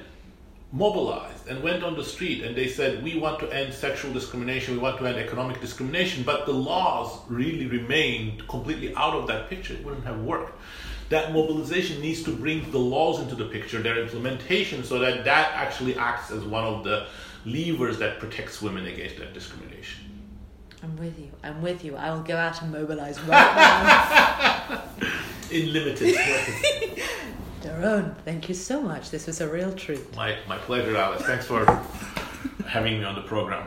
[0.73, 4.75] mobilized and went on the street and they said we want to end sexual discrimination
[4.75, 9.49] we want to end economic discrimination but the laws really remained completely out of that
[9.49, 10.53] picture it wouldn't have worked
[11.09, 15.53] that mobilization needs to bring the laws into the picture their implementation so that that
[15.55, 17.07] actually acts as one of the
[17.45, 20.05] levers that protects women against that discrimination
[20.83, 21.31] I'm with you.
[21.43, 21.97] I'm with you.
[21.97, 24.83] I will go out and mobilise right now.
[25.51, 27.03] in limited ways
[27.63, 29.11] Daron, thank you so much.
[29.11, 30.15] This was a real treat.
[30.15, 31.65] my, my pleasure alice thanks for
[32.67, 33.67] having me on the program